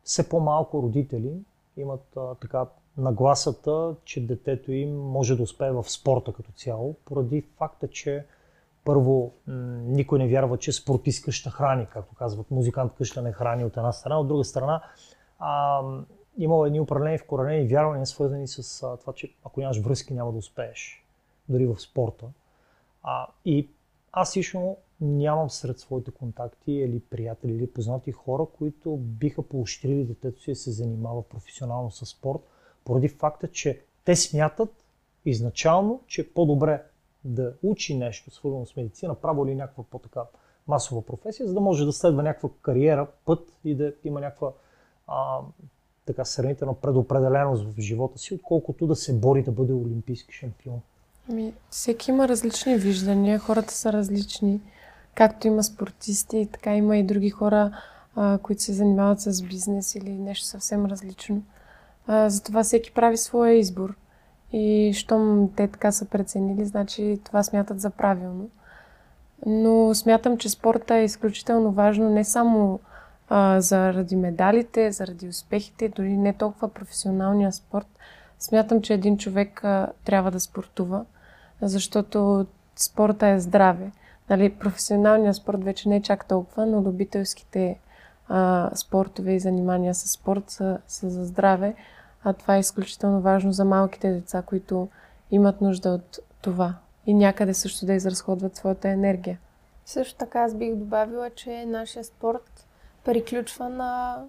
[0.04, 1.32] все по-малко родители
[1.78, 2.66] имат а, така
[2.98, 8.26] нагласата, че детето им може да успее в спорта като цяло, поради факта, че
[8.86, 9.34] първо,
[9.82, 13.92] никой не вярва, че спортист къща храни, както казват, музикант къща не храни от една
[13.92, 14.82] страна, от друга страна
[15.40, 15.82] а,
[16.38, 20.38] имало едни управлени вкоренени вярвания, свързани с а, това, че ако нямаш връзки, няма да
[20.38, 21.06] успееш,
[21.50, 22.26] дори в спорта.
[23.04, 23.70] А, и
[24.12, 30.42] аз лично нямам сред своите контакти или приятели или познати хора, които биха поощрили детето
[30.42, 32.40] си да се занимава професионално с спорт,
[32.86, 34.74] поради факта, че те смятат
[35.26, 36.84] изначално, че е по-добре
[37.26, 40.22] да учи нещо, свързано с медицина, право или някаква по-така
[40.68, 44.52] масова професия, за да може да следва някаква кариера, път и да има някаква
[45.08, 45.40] а,
[46.06, 50.82] така сравнителна предопределеност в живота си, отколкото да се бори да бъде олимпийски шампион.
[51.30, 54.62] Ами, всеки има различни виждания, хората са различни.
[55.16, 57.72] Както има спортисти, така има и други хора,
[58.16, 61.44] а, които се занимават с бизнес или нещо съвсем различно.
[62.08, 63.96] А, затова всеки прави своя избор.
[64.54, 68.50] И щом те така са преценили, значи това смятат за правилно.
[69.46, 72.80] Но смятам, че спорта е изключително важно не само
[73.30, 77.88] а, заради медалите, заради успехите, дори не толкова професионалния спорт.
[78.40, 81.06] Смятам, че един човек а, трябва да спортува,
[81.62, 82.46] защото
[82.76, 83.92] спорта е здраве.
[84.30, 87.80] Нали, професионалният спорт вече не е чак толкова, но любителските
[88.28, 91.76] а, спортове и занимания с спорт са, са за здраве.
[92.24, 94.88] А това е изключително важно за малките деца, които
[95.32, 96.76] имат нужда от това.
[97.06, 99.40] И някъде също да изразходват своята енергия.
[99.86, 102.68] Също така аз бих добавила, че нашия спорт
[103.06, 104.24] приключва на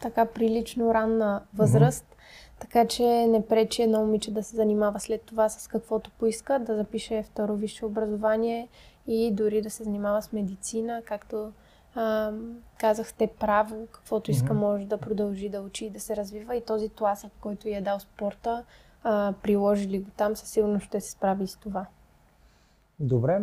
[0.00, 2.60] така прилично ранна възраст, mm-hmm.
[2.60, 6.76] така че не пречи едно момиче да се занимава след това с каквото поиска, да
[6.76, 8.68] запише второ висше образование
[9.06, 11.52] и дори да се занимава с медицина, както
[11.96, 12.32] А,
[12.78, 16.88] казахте право, каквото иска може да продължи да учи и да се развива и този
[16.88, 18.64] тласък, който я е дал спорта,
[19.02, 21.86] а, приложили го там, със сигурност ще се справи с това.
[23.00, 23.42] Добре.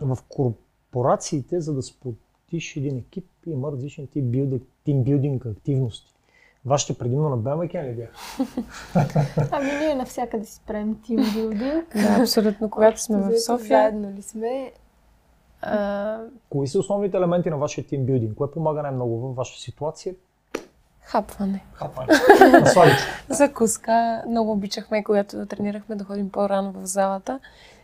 [0.00, 4.08] В корпорациите, за да сплотиш един екип, има различни
[4.84, 6.14] тимбилдинг активности.
[6.64, 8.16] Вашите предимно на БМК ли бяха?
[9.50, 11.92] ами ние навсякъде си правим тимбилдинг.
[11.94, 12.70] да, абсолютно.
[12.70, 13.66] Когато сме в София.
[13.66, 14.72] Заедно ли сме?
[15.66, 16.20] А...
[16.50, 18.36] Кои са основните елементи на вашия тимбилдинг?
[18.36, 20.14] Кое помага най-много в вашата ситуация?
[21.00, 21.64] Хапване.
[21.72, 22.12] Хапване.
[23.28, 24.22] Закуска.
[24.28, 27.40] Много обичахме, когато тренирахме, да ходим по-рано в залата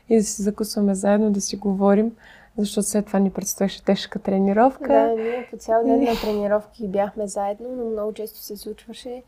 [0.08, 2.12] и да си закусваме заедно, да си говорим,
[2.58, 4.88] защото след това ни предстоеше тежка тренировка.
[4.88, 9.22] Да, ние по цял ден на тренировки бяхме заедно, но много често се случваше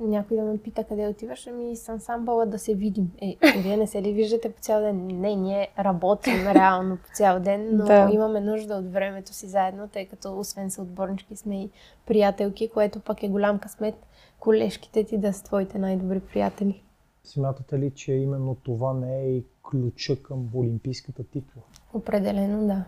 [0.00, 3.12] някой да ме пита къде отиваш, ами с ансамбъла да се видим.
[3.22, 5.06] Е, вие не се ли виждате по цял ден?
[5.06, 8.08] Не, ние работим реално по цял ден, но да.
[8.12, 11.70] имаме нужда от времето си заедно, тъй като освен са отборнички сме и
[12.06, 13.94] приятелки, което пък е голям късмет
[14.40, 16.82] колежките ти да са твоите най-добри приятели.
[17.24, 21.62] Смятате ли, че именно това не е и ключа към олимпийската титла?
[21.94, 22.84] Определено да.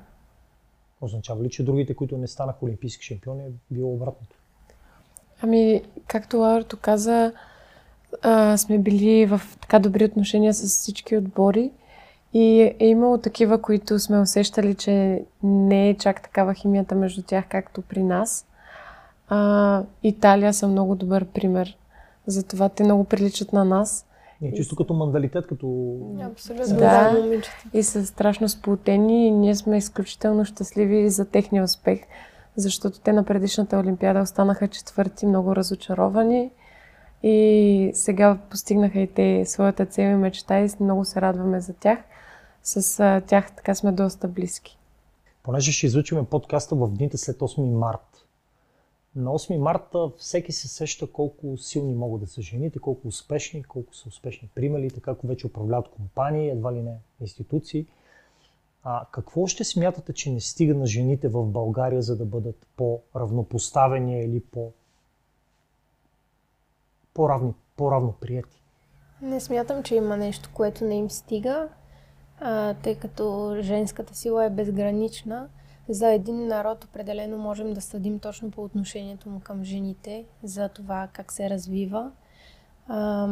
[1.01, 4.38] Означава ли, че другите, които не станаха олимпийски шампиони, е било обратното?
[5.43, 7.33] Ами, както Лаурато каза,
[8.23, 11.71] а, сме били в така добри отношения с всички отбори
[12.35, 17.45] и е имало такива, които сме усещали, че не е чак такава химията между тях,
[17.49, 18.47] както при нас.
[19.29, 21.77] А, Италия са много добър пример.
[22.27, 24.07] Затова те много приличат на нас.
[24.41, 25.97] Не, чисто като мандалитет, като...
[26.23, 26.77] Абсолютно.
[26.77, 27.17] Да,
[27.75, 32.01] и са страшно сплутени и ние сме изключително щастливи за техния успех
[32.61, 36.51] защото те на предишната Олимпиада останаха четвърти, много разочаровани.
[37.23, 41.99] И сега постигнаха и те своята цел и мечта и много се радваме за тях.
[42.63, 44.79] С тях така сме доста близки.
[45.43, 48.27] Понеже ще излучиме подкаста в дните след 8 март.
[49.17, 53.95] На 8 марта всеки се сеща колко силни могат да са жените, колко успешни, колко
[53.95, 57.87] са успешни примери, така вече управляват компании, едва ли не институции–
[58.83, 64.21] а, какво ще смятате, че не стига на жените в България, за да бъдат по-равнопоставени
[64.21, 64.73] или по-
[67.15, 68.63] по-равни, по-равно прияти?
[69.23, 71.69] Не смятам, че има нещо, което не им стига,
[72.41, 75.49] а, тъй като женската сила е безгранична.
[75.89, 81.09] За един народ определено можем да съдим точно по отношението му към жените, за това
[81.13, 82.11] как се развива.
[82.89, 83.29] А,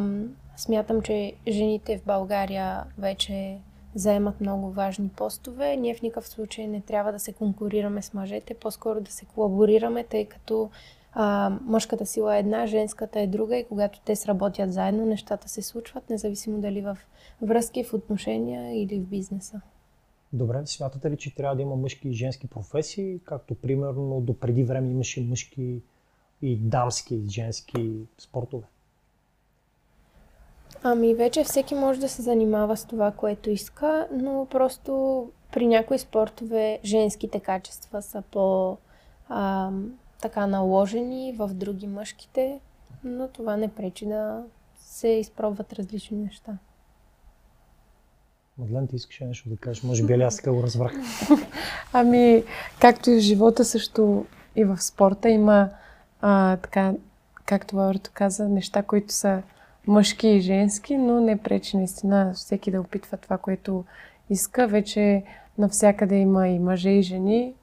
[0.56, 3.60] смятам, че жените в България вече
[3.96, 5.76] заемат много важни постове.
[5.76, 10.04] Ние в никакъв случай не трябва да се конкурираме с мъжете, по-скоро да се колаборираме,
[10.04, 10.70] тъй като
[11.12, 15.62] а, мъжката сила е една, женската е друга и когато те сработят заедно, нещата се
[15.62, 16.98] случват, независимо дали в
[17.42, 19.60] връзки, в отношения или в бизнеса.
[20.32, 24.64] Добре, смятате ли, че трябва да има мъжки и женски професии, както примерно до преди
[24.64, 25.82] време имаше мъжки
[26.42, 28.64] и дамски и женски спортове?
[30.82, 35.98] Ами вече всеки може да се занимава с това, което иска, но просто при някои
[35.98, 38.76] спортове женските качества са по
[39.28, 39.70] а,
[40.22, 42.60] така наложени, в други мъжките,
[43.04, 44.44] но това не пречи да
[44.78, 46.58] се изпробват различни неща.
[48.58, 49.82] Мадлен, ти искаш нещо да кажеш?
[49.82, 50.92] Може би али аз така го разбрах.
[51.92, 52.44] ами,
[52.80, 55.70] както и в живота, също и в спорта има
[56.20, 56.94] а, така,
[57.44, 59.42] както Лаурито каза, неща, които са
[59.86, 63.84] мъжки и женски, но не пречи наистина всеки да опитва това, което
[64.30, 64.68] иска.
[64.68, 65.24] Вече
[65.58, 67.54] навсякъде има и мъже и жени.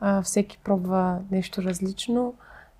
[0.00, 2.34] А, всеки пробва нещо различно,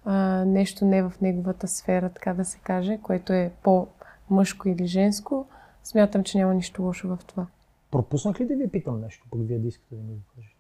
[0.05, 5.47] а, нещо не в неговата сфера, така да се каже, което е по-мъжко или женско.
[5.85, 7.47] Смятам, че няма нищо лошо в това.
[7.91, 10.57] Пропуснах ли да ви питам нещо, пък вие да искате да ми го кажете?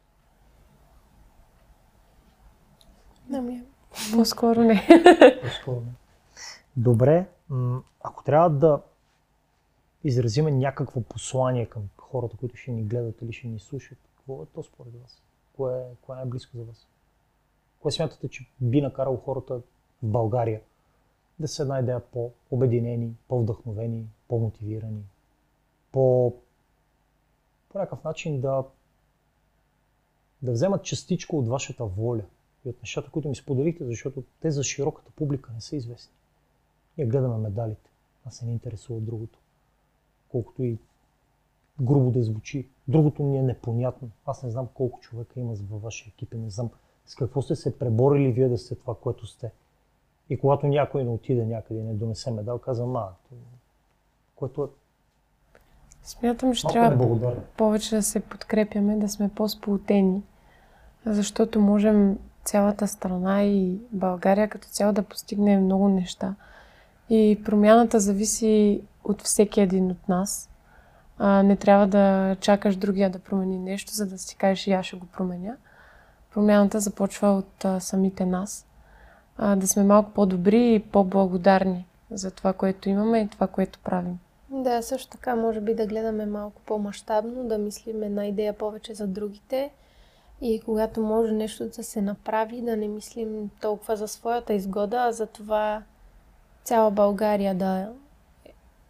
[3.32, 3.62] Ами,
[4.12, 4.88] по-скоро не.
[5.43, 5.93] По-скоро не.
[6.76, 7.26] Добре,
[8.01, 8.82] ако трябва да
[10.05, 14.47] изразиме някакво послание към хората, които ще ни гледат или ще ни слушат, какво е
[14.47, 15.22] то според вас?
[15.57, 16.86] Кое кое е най-близко за вас?
[17.80, 19.62] Кое смятате, че би накарало хората в
[20.03, 20.61] България
[21.38, 25.03] да се една идея по-обединени, по-вдъхновени, по-мотивирани,
[25.93, 26.34] по,
[27.68, 28.64] по някакъв начин да,
[30.43, 32.22] да вземат частичко от вашата воля
[32.64, 36.14] и от нещата, които ми споделихте, защото те за широката публика не са известни.
[36.99, 37.90] Ние гледаме медалите.
[38.26, 39.38] Аз се не интересува от другото.
[40.28, 40.78] Колкото и
[41.80, 42.68] грубо да звучи.
[42.88, 44.11] Другото ми е непонятно.
[44.26, 46.70] Аз не знам колко човека има във вашия екип и не знам
[47.07, 49.53] с какво сте се преборили вие да сте това, което сте.
[50.30, 53.09] И когато някой не отиде някъде и не донесе медал, казвам, а,
[54.36, 54.66] което е
[56.03, 60.22] Смятам, че трябва повече да се подкрепяме, да сме по-сплутени.
[61.07, 66.34] Защото можем цялата страна и България като цяло да постигне много неща.
[67.14, 70.50] И промяната зависи от всеки един от нас.
[71.18, 74.86] А, не трябва да чакаш другия да промени нещо, за да си кажеш и аз
[74.86, 75.56] ще го променя.
[76.34, 78.66] Промяната започва от а, самите нас.
[79.38, 84.18] А, да сме малко по-добри и по-благодарни за това, което имаме и това, което правим.
[84.50, 89.06] Да, също така може би да гледаме малко по-масштабно, да мислим една идея повече за
[89.06, 89.70] другите
[90.40, 95.12] и когато може нещо да се направи, да не мислим толкова за своята изгода, а
[95.12, 95.82] за това
[96.64, 97.94] цяла България да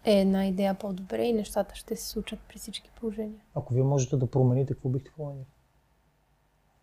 [0.04, 3.40] е една идея по-добре и нещата ще се случат при всички положения.
[3.54, 5.46] Ако вие можете да промените, какво бихте променили?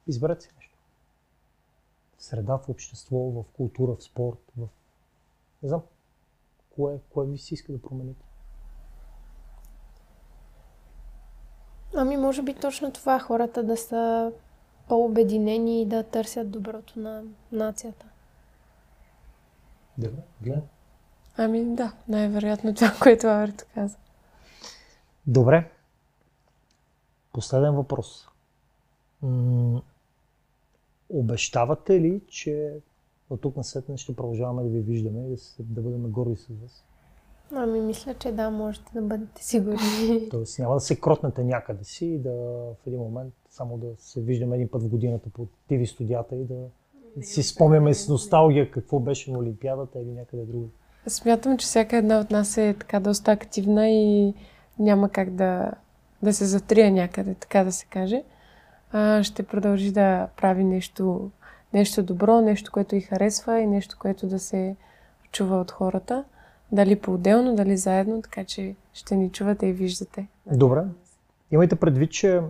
[0.08, 0.78] Изберете си нещо.
[2.18, 4.68] В среда, в общество, в култура, в спорт, в...
[5.64, 5.82] Не знам.
[6.76, 8.26] Кое, кое ви си иска да промените?
[11.96, 14.32] Ами може би точно това хората да са
[14.88, 18.06] по-обединени и да търсят доброто на нацията.
[19.98, 20.68] Добре, гледам.
[21.42, 23.98] Ами да, най-вероятно това, което Аверто каза.
[25.28, 25.72] Добре.
[27.34, 28.28] Последен въпрос.
[29.22, 29.82] М-
[31.10, 32.74] обещавате ли, че
[33.30, 36.36] от тук на след ще продължаваме да ви виждаме и да, се, да бъдем горди
[36.36, 36.84] с вас?
[37.52, 40.30] Ами мисля, че да, можете да бъдете сигурни.
[40.32, 42.32] Тоест няма да се кротнете някъде си и да
[42.84, 46.46] в един момент само да се виждаме един път в годината по ТВ студията и
[46.46, 46.56] да
[47.22, 50.70] си спомняме с носталгия какво беше на Олимпиадата или някъде друго.
[51.10, 54.34] Смятам, че всяка една от нас е така доста активна и
[54.80, 55.72] няма как да,
[56.24, 58.24] да се затрия някъде, така да се каже.
[58.92, 61.32] А, ще продължи да прави нещо,
[61.74, 64.76] нещо добро, нещо, което и харесва и нещо, което да се
[65.32, 66.26] чува от хората.
[66.72, 70.28] Дали по-отделно, дали заедно, така че ще ни чувате и виждате.
[70.52, 70.84] Добре.
[71.52, 72.42] Имайте предвид, че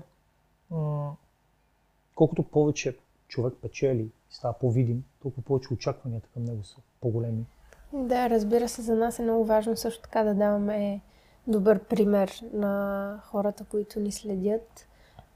[2.15, 2.97] колкото повече
[3.27, 7.45] човек печели и става по-видим, толкова повече очакванията към него са по-големи.
[7.93, 11.01] Да, разбира се, за нас е много важно също така да даваме
[11.47, 14.87] добър пример на хората, които ни следят,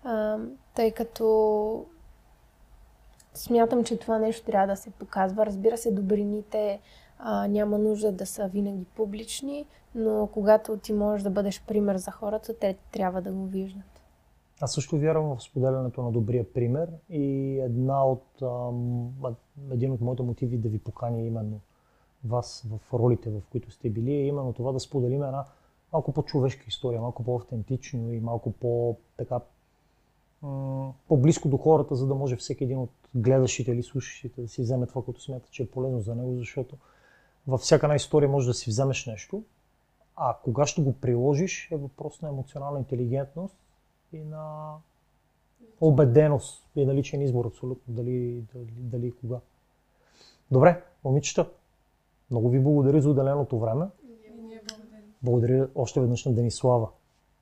[0.04, 0.38] а,
[0.76, 1.86] тъй като
[3.34, 5.46] смятам, че това нещо трябва да се показва.
[5.46, 6.80] Разбира се, добрините
[7.20, 12.12] а, няма нужда да са винаги публични, но когато ти можеш да бъдеш пример за
[12.12, 14.02] хората, те трябва да го виждат.
[14.62, 19.10] Аз също вярвам в споделянето на добрия пример и една от, ам,
[19.72, 21.60] един от моите мотиви да ви поканя именно
[22.26, 25.46] вас в ролите, в които сте били, е именно това да споделим една
[25.94, 29.40] малко по-човешка история, малко по-автентично и малко по- така
[31.08, 34.88] по-близко до хората, за да може всеки един от гледащите или слушащите да си вземе
[34.88, 36.78] това, което смята, че е полезно за него, защото
[37.48, 39.44] във всяка една история може да си вземеш нещо,
[40.16, 43.56] а кога ще го приложиш е въпрос на емоционална интелигентност
[44.14, 44.74] и на
[45.82, 49.40] убеденост и на личен избор абсолютно, дали, дали, дали кога.
[50.52, 51.50] Добре, момичета,
[52.32, 53.86] много ви благодаря за отделеното време.
[55.24, 56.90] Благодаря още веднъж на Денислава,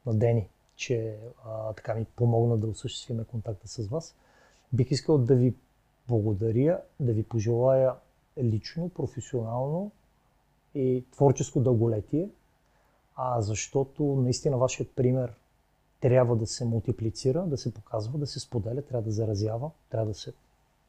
[0.05, 4.15] на Дени, че а, така ми помогна да осъществиме контакта с вас.
[4.73, 5.55] Бих искал да ви
[6.07, 7.93] благодаря, да ви пожелая
[8.37, 9.91] лично, професионално
[10.75, 12.29] и творческо дълголетие,
[13.15, 15.33] а защото наистина вашият пример
[15.99, 20.13] трябва да се мултиплицира, да се показва, да се споделя, трябва да заразява, трябва да,
[20.13, 20.33] се,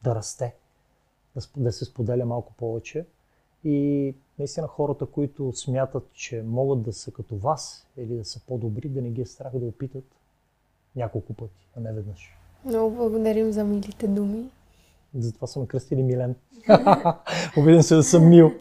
[0.05, 0.55] да расте,
[1.34, 3.07] да, да се споделя малко повече.
[3.65, 8.89] И наистина хората, които смятат, че могат да са като вас или да са по-добри,
[8.89, 10.05] да не ги е страх да опитат
[10.97, 12.37] няколко пъти, а не веднъж.
[12.65, 14.45] Много благодарим за милите думи.
[15.19, 16.35] Затова съм кръстили Милен.
[17.57, 18.53] Обиден се да съм мил.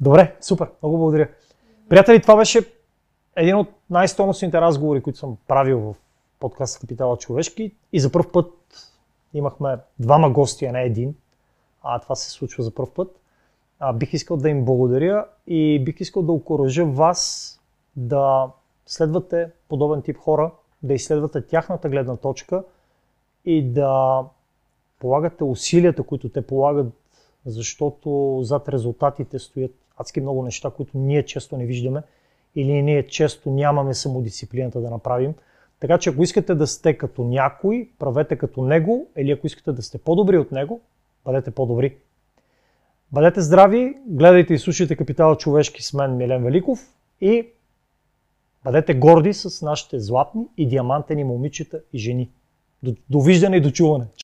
[0.00, 1.28] Добре, супер, много благодаря.
[1.88, 2.72] Приятели, това беше
[3.36, 5.94] един от най-стойностните разговори, които съм правил в
[6.40, 7.74] подкаста Капитала човешки.
[7.92, 8.52] И за първ път
[9.34, 11.14] имахме двама гости, а не един.
[11.82, 13.20] А това се случва за първ път.
[13.86, 17.50] А, бих искал да им благодаря и бих искал да окоръжа вас
[17.96, 18.50] да
[18.86, 20.50] следвате подобен тип хора,
[20.82, 22.64] да изследвате тяхната гледна точка
[23.44, 24.20] и да
[25.00, 26.92] полагате усилията, които те полагат,
[27.46, 32.02] защото зад резултатите стоят адски много неща, които ние често не виждаме
[32.54, 35.34] или ние често нямаме самодисциплината да направим.
[35.80, 39.82] Така че ако искате да сте като някой, правете като него, или ако искате да
[39.82, 40.80] сте по-добри от него,
[41.24, 41.96] бъдете по-добри.
[43.14, 46.78] Бъдете здрави, гледайте и слушайте Капитала човешки с мен Милен Великов
[47.20, 47.46] и
[48.64, 52.30] бъдете горди с нашите златни и диамантени момичета и жени.
[53.10, 54.06] Довиждане и дочуване!